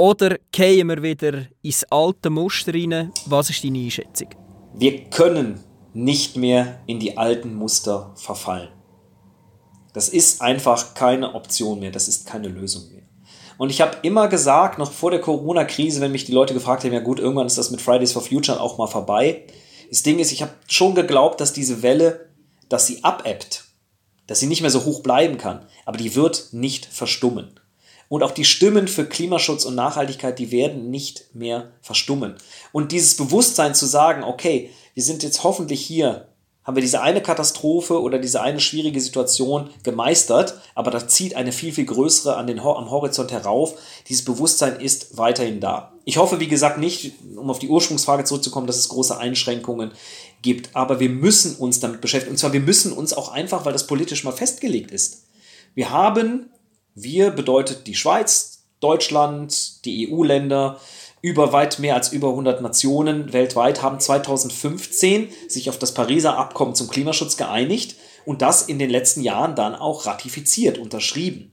[0.01, 3.13] Oder gehen wir wieder ins alte Muster rein?
[3.27, 4.29] Was ist deine Einschätzung?
[4.75, 5.59] Wir können
[5.93, 8.69] nicht mehr in die alten Muster verfallen.
[9.95, 13.03] Das ist einfach keine Option mehr, das ist keine Lösung mehr.
[13.57, 16.93] Und ich habe immer gesagt, noch vor der Corona-Krise, wenn mich die Leute gefragt haben,
[16.93, 19.47] ja gut, irgendwann ist das mit Fridays for Future auch mal vorbei.
[19.91, 22.29] Das Ding ist, ich habe schon geglaubt, dass diese Welle,
[22.69, 23.65] dass sie abebbt,
[24.29, 27.58] dass sie nicht mehr so hoch bleiben kann, aber die wird nicht verstummen.
[28.09, 32.37] Und auch die Stimmen für Klimaschutz und Nachhaltigkeit, die werden nicht mehr verstummen.
[32.73, 36.29] Und dieses Bewusstsein zu sagen, okay, wir sind jetzt hoffentlich hier,
[36.65, 41.53] haben wir diese eine Katastrophe oder diese eine schwierige Situation gemeistert, aber da zieht eine
[41.53, 43.75] viel, viel größere an den, am Horizont herauf.
[44.09, 45.95] Dieses Bewusstsein ist weiterhin da.
[46.05, 49.93] Ich hoffe, wie gesagt, nicht, um auf die Ursprungsfrage zurückzukommen, dass es große Einschränkungen
[50.43, 52.33] gibt, aber wir müssen uns damit beschäftigen.
[52.33, 55.25] Und zwar, wir müssen uns auch einfach, weil das politisch mal festgelegt ist.
[55.75, 56.51] Wir haben
[57.03, 60.81] wir bedeutet die Schweiz, Deutschland, die EU-Länder,
[61.21, 66.75] über weit mehr als über 100 Nationen weltweit haben 2015 sich auf das Pariser Abkommen
[66.75, 71.51] zum Klimaschutz geeinigt und das in den letzten Jahren dann auch ratifiziert, unterschrieben.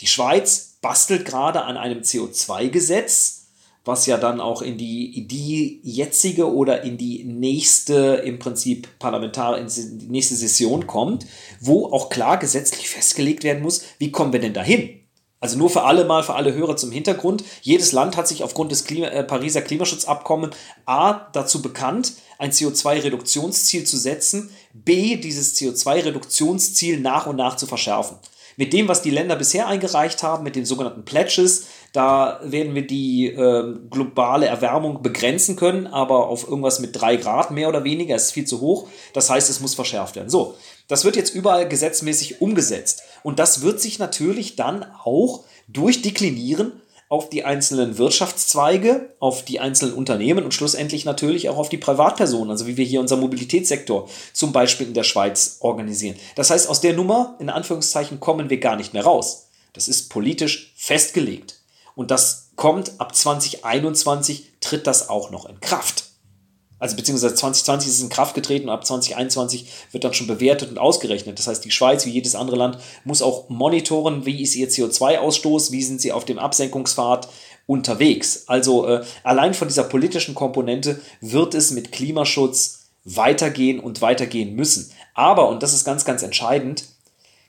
[0.00, 3.43] Die Schweiz bastelt gerade an einem CO2-Gesetz,
[3.84, 9.58] was ja dann auch in die, die jetzige oder in die nächste, im Prinzip parlamentar,
[9.58, 11.26] in die nächste Session kommt,
[11.60, 15.00] wo auch klar gesetzlich festgelegt werden muss, wie kommen wir denn dahin?
[15.44, 17.44] Also nur für alle mal, für alle Hörer zum Hintergrund.
[17.60, 20.56] Jedes Land hat sich aufgrund des Klima, äh, Pariser Klimaschutzabkommens
[20.86, 28.16] A dazu bekannt, ein CO2-Reduktionsziel zu setzen, B dieses CO2-Reduktionsziel nach und nach zu verschärfen.
[28.56, 32.86] Mit dem, was die Länder bisher eingereicht haben, mit den sogenannten Pledges, da werden wir
[32.86, 38.16] die äh, globale Erwärmung begrenzen können, aber auf irgendwas mit drei Grad mehr oder weniger
[38.16, 38.88] ist viel zu hoch.
[39.12, 40.30] Das heißt, es muss verschärft werden.
[40.30, 40.56] So,
[40.88, 43.02] das wird jetzt überall gesetzmäßig umgesetzt.
[43.22, 46.72] Und das wird sich natürlich dann auch durchdeklinieren
[47.08, 52.50] auf die einzelnen Wirtschaftszweige, auf die einzelnen Unternehmen und schlussendlich natürlich auch auf die Privatpersonen,
[52.50, 56.16] also wie wir hier unser Mobilitätssektor zum Beispiel in der Schweiz organisieren.
[56.34, 59.48] Das heißt, aus der Nummer, in Anführungszeichen, kommen wir gar nicht mehr raus.
[59.72, 61.60] Das ist politisch festgelegt.
[61.94, 66.13] Und das kommt ab 2021, tritt das auch noch in Kraft.
[66.84, 70.68] Also beziehungsweise 2020 ist es in Kraft getreten und ab 2021 wird dann schon bewertet
[70.68, 71.38] und ausgerechnet.
[71.38, 75.72] Das heißt, die Schweiz, wie jedes andere Land, muss auch monitoren, wie ist ihr CO2-Ausstoß,
[75.72, 77.30] wie sind sie auf dem Absenkungspfad
[77.64, 78.44] unterwegs.
[78.48, 84.92] Also äh, allein von dieser politischen Komponente wird es mit Klimaschutz weitergehen und weitergehen müssen.
[85.14, 86.84] Aber, und das ist ganz, ganz entscheidend,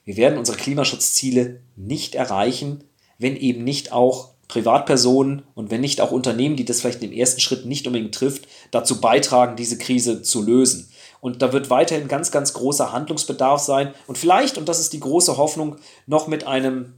[0.06, 2.84] wir werden unsere Klimaschutzziele nicht erreichen,
[3.18, 7.40] wenn eben nicht auch Privatpersonen und wenn nicht auch Unternehmen, die das vielleicht im ersten
[7.40, 10.88] Schritt nicht unbedingt trifft, dazu beitragen, diese Krise zu lösen.
[11.20, 15.00] Und da wird weiterhin ganz, ganz großer Handlungsbedarf sein und vielleicht, und das ist die
[15.00, 15.76] große Hoffnung,
[16.06, 16.94] noch mit einem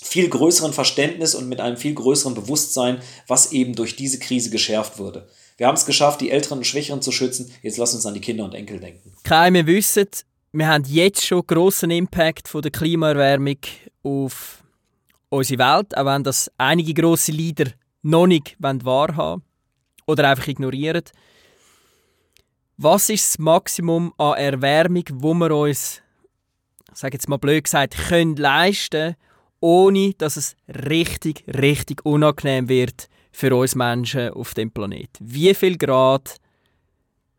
[0.00, 4.98] viel größeren Verständnis und mit einem viel größeren Bewusstsein, was eben durch diese Krise geschärft
[4.98, 5.28] wurde.
[5.58, 7.52] Wir haben es geschafft, die Älteren und Schwächeren zu schützen.
[7.62, 9.12] Jetzt lass uns an die Kinder und Enkel denken.
[9.24, 10.06] Kai, wir wissen,
[10.52, 13.58] wir haben jetzt schon grossen Impact von der Klimaerwärmung
[14.02, 14.62] auf
[15.28, 17.70] unsere Welt, auch wenn das einige grosse Leader
[18.02, 19.42] noch nicht wahrhaben
[20.06, 21.04] oder einfach ignorieren.
[22.76, 26.00] Was ist das Maximum an Erwärmung, wo wir uns,
[26.92, 29.16] sage jetzt mal blöd gesagt, können leisten,
[29.60, 35.10] ohne dass es richtig, richtig unangenehm wird für uns Menschen auf dem Planet?
[35.18, 36.36] Wie viel Grad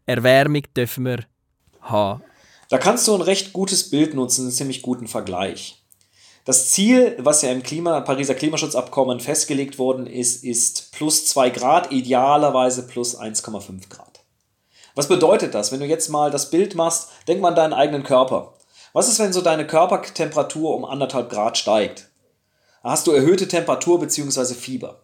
[0.05, 1.25] Erwärmung dürfen wir
[1.81, 2.21] haben?
[2.69, 5.81] Da kannst du ein recht gutes Bild nutzen, einen ziemlich guten Vergleich.
[6.49, 11.91] Das Ziel, was ja im Klima, Pariser Klimaschutzabkommen festgelegt worden ist, ist plus 2 Grad,
[11.91, 14.21] idealerweise plus 1,5 Grad.
[14.95, 15.71] Was bedeutet das?
[15.71, 18.55] Wenn du jetzt mal das Bild machst, denk mal an deinen eigenen Körper.
[18.93, 22.09] Was ist, wenn so deine Körpertemperatur um anderthalb Grad steigt?
[22.81, 24.55] Da hast du erhöhte Temperatur bzw.
[24.55, 25.03] Fieber.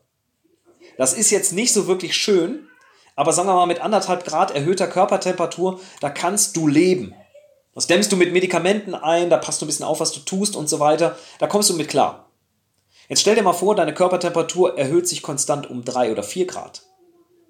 [0.97, 2.67] Das ist jetzt nicht so wirklich schön,
[3.15, 7.13] aber sagen wir mal, mit anderthalb Grad erhöhter Körpertemperatur, da kannst du leben.
[7.76, 10.55] Das dämmst du mit Medikamenten ein, da passt du ein bisschen auf, was du tust
[10.55, 11.17] und so weiter.
[11.39, 12.32] Da kommst du mit klar.
[13.09, 16.84] Jetzt stell dir mal vor, deine Körpertemperatur erhöht sich konstant um drei oder vier Grad.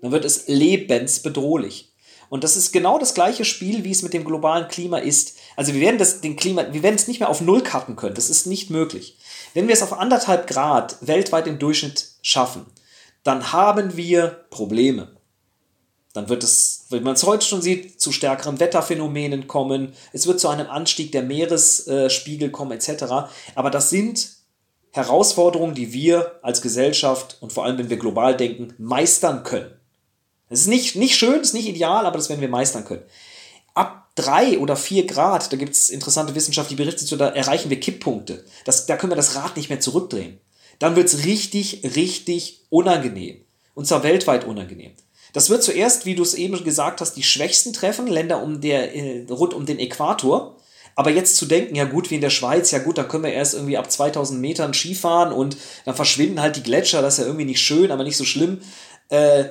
[0.01, 1.93] Dann wird es lebensbedrohlich.
[2.29, 5.37] Und das ist genau das gleiche Spiel, wie es mit dem globalen Klima ist.
[5.55, 8.15] Also wir werden das, den Klima, wir werden es nicht mehr auf Null cutten können.
[8.15, 9.17] Das ist nicht möglich.
[9.53, 12.65] Wenn wir es auf anderthalb Grad weltweit im Durchschnitt schaffen,
[13.23, 15.14] dann haben wir Probleme.
[16.15, 19.91] Dann wird es, wie man es heute schon sieht, zu stärkeren Wetterphänomenen kommen.
[20.13, 23.03] Es wird zu einem Anstieg der Meeresspiegel kommen, etc.
[23.53, 24.29] Aber das sind
[24.91, 29.73] Herausforderungen, die wir als Gesellschaft und vor allem, wenn wir global denken, meistern können.
[30.47, 33.03] Es ist nicht, nicht schön, es ist nicht ideal, aber das werden wir meistern können.
[33.73, 37.79] Ab drei oder vier Grad, da gibt es interessante Wissenschaft, die berichtet, da erreichen wir
[37.81, 38.45] Kipppunkte.
[38.63, 40.39] Das, da können wir das Rad nicht mehr zurückdrehen.
[40.79, 43.43] Dann wird es richtig, richtig unangenehm.
[43.73, 44.93] Und zwar weltweit unangenehm.
[45.35, 48.95] Das wird zuerst, wie du es eben gesagt hast, die Schwächsten treffen, Länder um der,
[48.95, 50.55] äh, rund um den Äquator.
[50.95, 53.33] Aber jetzt zu denken, ja gut, wie in der Schweiz, ja gut, da können wir
[53.33, 57.25] erst irgendwie ab 2000 Metern Skifahren und dann verschwinden halt die Gletscher, das ist ja
[57.25, 58.61] irgendwie nicht schön, aber nicht so schlimm.
[59.09, 59.43] Äh,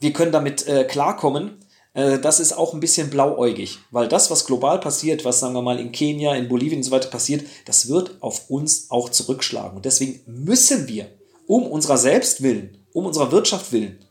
[0.00, 1.58] wir können damit äh, klarkommen.
[1.92, 5.60] Äh, das ist auch ein bisschen blauäugig, weil das, was global passiert, was sagen wir
[5.60, 9.76] mal in Kenia, in Bolivien und so weiter passiert, das wird auf uns auch zurückschlagen.
[9.76, 11.10] Und deswegen müssen wir
[11.46, 14.07] um unserer selbst willen, um unserer Wirtschaft willen,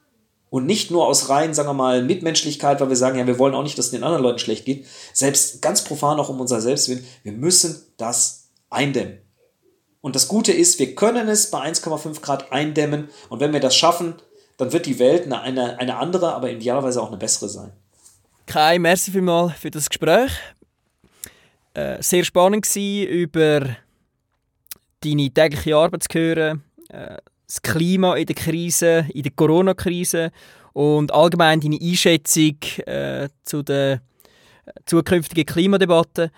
[0.49, 3.53] und nicht nur aus rein, sagen wir mal, Mitmenschlichkeit, weil wir sagen, ja, wir wollen
[3.53, 4.85] auch nicht, dass es den anderen Leuten schlecht geht.
[5.13, 7.05] Selbst ganz profan auch um unser Selbstwillen.
[7.23, 9.19] Wir müssen das eindämmen.
[10.01, 13.09] Und das Gute ist, wir können es bei 1,5 Grad eindämmen.
[13.29, 14.15] Und wenn wir das schaffen,
[14.57, 17.71] dann wird die Welt eine, eine, andere, aber idealerweise auch eine bessere sein.
[18.45, 20.31] Kai, merci vielmals für das Gespräch.
[21.73, 23.75] Äh, sehr spannend war, über
[25.03, 26.63] deine tägliche Arbeit zu hören.
[26.89, 27.17] Äh,
[27.47, 30.31] das Klima in der Krise, in der Corona-Krise
[30.73, 34.01] und allgemein deine Einschätzung äh, zu der
[34.85, 36.31] zukünftigen Klimadebatte.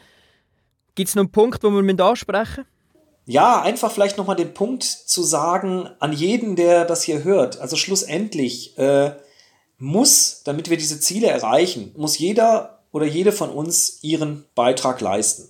[0.96, 2.80] Gibt es noch einen Punkt, den wir ansprechen müssen?
[3.26, 7.60] Ja, einfach vielleicht nochmal den Punkt zu sagen an jeden, der das hier hört.
[7.60, 9.12] Also schlussendlich äh,
[9.78, 15.50] muss, damit wir diese Ziele erreichen, muss jeder oder jede von uns ihren Beitrag leisten.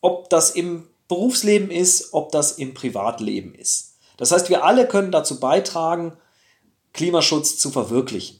[0.00, 3.91] Ob das im Berufsleben ist, ob das im Privatleben ist.
[4.22, 6.12] Das heißt, wir alle können dazu beitragen,
[6.92, 8.38] Klimaschutz zu verwirklichen.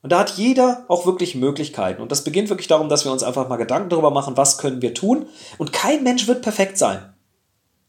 [0.00, 2.00] Und da hat jeder auch wirklich Möglichkeiten.
[2.00, 4.80] Und das beginnt wirklich darum, dass wir uns einfach mal Gedanken darüber machen, was können
[4.80, 5.26] wir tun.
[5.58, 7.12] Und kein Mensch wird perfekt sein.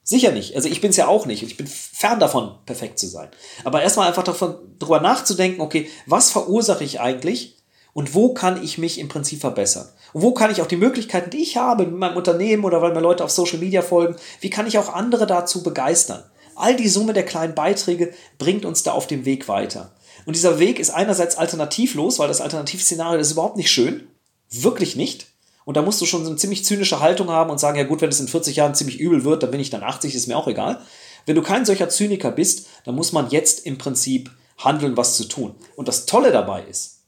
[0.03, 0.57] Sicher nicht.
[0.57, 1.41] Also ich bin es ja auch nicht.
[1.41, 3.29] Ich bin fern davon, perfekt zu sein.
[3.63, 7.55] Aber erstmal einfach davon, darüber nachzudenken, okay, was verursache ich eigentlich?
[7.93, 9.87] Und wo kann ich mich im Prinzip verbessern?
[10.11, 12.93] Und wo kann ich auch die Möglichkeiten, die ich habe mit meinem Unternehmen oder weil
[12.93, 16.25] mir Leute auf Social Media folgen, wie kann ich auch andere dazu begeistern?
[16.61, 19.95] All die Summe der kleinen Beiträge bringt uns da auf dem Weg weiter.
[20.25, 24.07] Und dieser Weg ist einerseits alternativlos, weil das Alternativszenario ist überhaupt nicht schön.
[24.51, 25.25] Wirklich nicht.
[25.65, 28.01] Und da musst du schon so eine ziemlich zynische Haltung haben und sagen, ja gut,
[28.01, 30.37] wenn es in 40 Jahren ziemlich übel wird, dann bin ich dann 80, ist mir
[30.37, 30.81] auch egal.
[31.25, 35.25] Wenn du kein solcher Zyniker bist, dann muss man jetzt im Prinzip handeln, was zu
[35.25, 35.55] tun.
[35.75, 36.99] Und das Tolle dabei ist,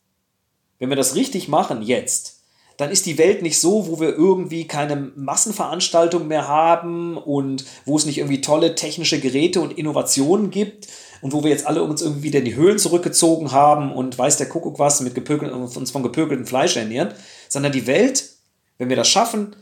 [0.80, 2.43] wenn wir das richtig machen jetzt,
[2.78, 7.98] dann ist die Welt nicht so, wo wir irgendwie keine Massenveranstaltungen mehr haben und wo
[7.98, 10.88] es nicht irgendwie tolle technische Geräte und Innovationen gibt
[11.22, 14.38] und wo wir jetzt alle uns irgendwie wieder in die Höhlen zurückgezogen haben und weiß
[14.38, 17.14] der Kuckuck was mit uns von gepökeltem Fleisch ernähren,
[17.48, 18.30] sondern die Welt,
[18.78, 19.56] wenn wir das schaffen,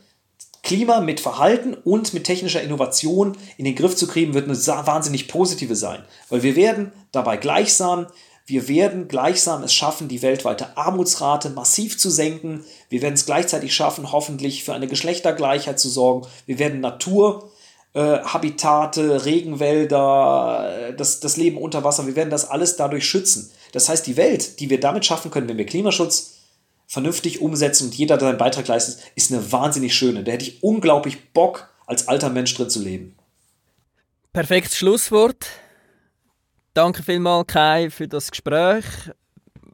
[0.64, 4.56] Klima mit Verhalten und mit technischer Innovation in den Griff zu kriegen, wird eine
[4.88, 6.04] wahnsinnig positive sein.
[6.30, 8.08] Weil wir werden dabei gleichsam
[8.46, 12.64] wir werden gleichsam es schaffen, die weltweite Armutsrate massiv zu senken.
[12.90, 16.28] Wir werden es gleichzeitig schaffen, hoffentlich für eine Geschlechtergleichheit zu sorgen.
[16.46, 22.76] Wir werden Naturhabitate, äh, Regenwälder, äh, das, das Leben unter Wasser, wir werden das alles
[22.76, 23.52] dadurch schützen.
[23.72, 26.38] Das heißt, die Welt, die wir damit schaffen können, wenn wir Klimaschutz
[26.88, 30.26] vernünftig umsetzen und jeder seinen Beitrag leistet, ist eine wahnsinnig schöne.
[30.26, 33.16] Da hätte ich unglaublich Bock, als alter Mensch drin zu leben.
[34.34, 35.48] Perfektes Schlusswort.
[36.74, 38.86] Danke vielmals, Kai, für das Gespräch.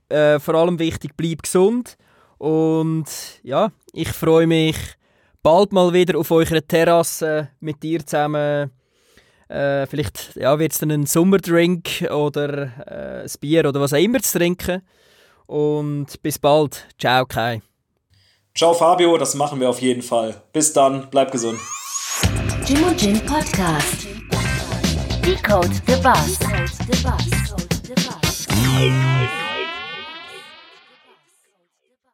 [0.10, 1.98] Äh, vor allem wichtig, bleib gesund.
[2.38, 3.06] Und
[3.44, 4.78] ja, ich freue mich
[5.44, 8.72] bald mal wieder auf eurer Terrasse mit dir zusammen.
[9.48, 13.98] Äh, vielleicht ja, wird es dann ein Sommerdrink oder äh, ein Bier oder was auch
[13.98, 14.82] immer zu trinken.
[15.46, 16.88] Und bis bald.
[17.00, 17.62] Ciao, Kai.
[18.56, 19.18] Ciao, Fabio.
[19.18, 20.42] Das machen wir auf jeden Fall.
[20.52, 21.10] Bis dann.
[21.10, 21.60] Bleib gesund.
[22.66, 24.17] Jim und Jim Podcast.
[25.28, 26.38] Decode the Bus.
[26.38, 29.47] Decode the Bus.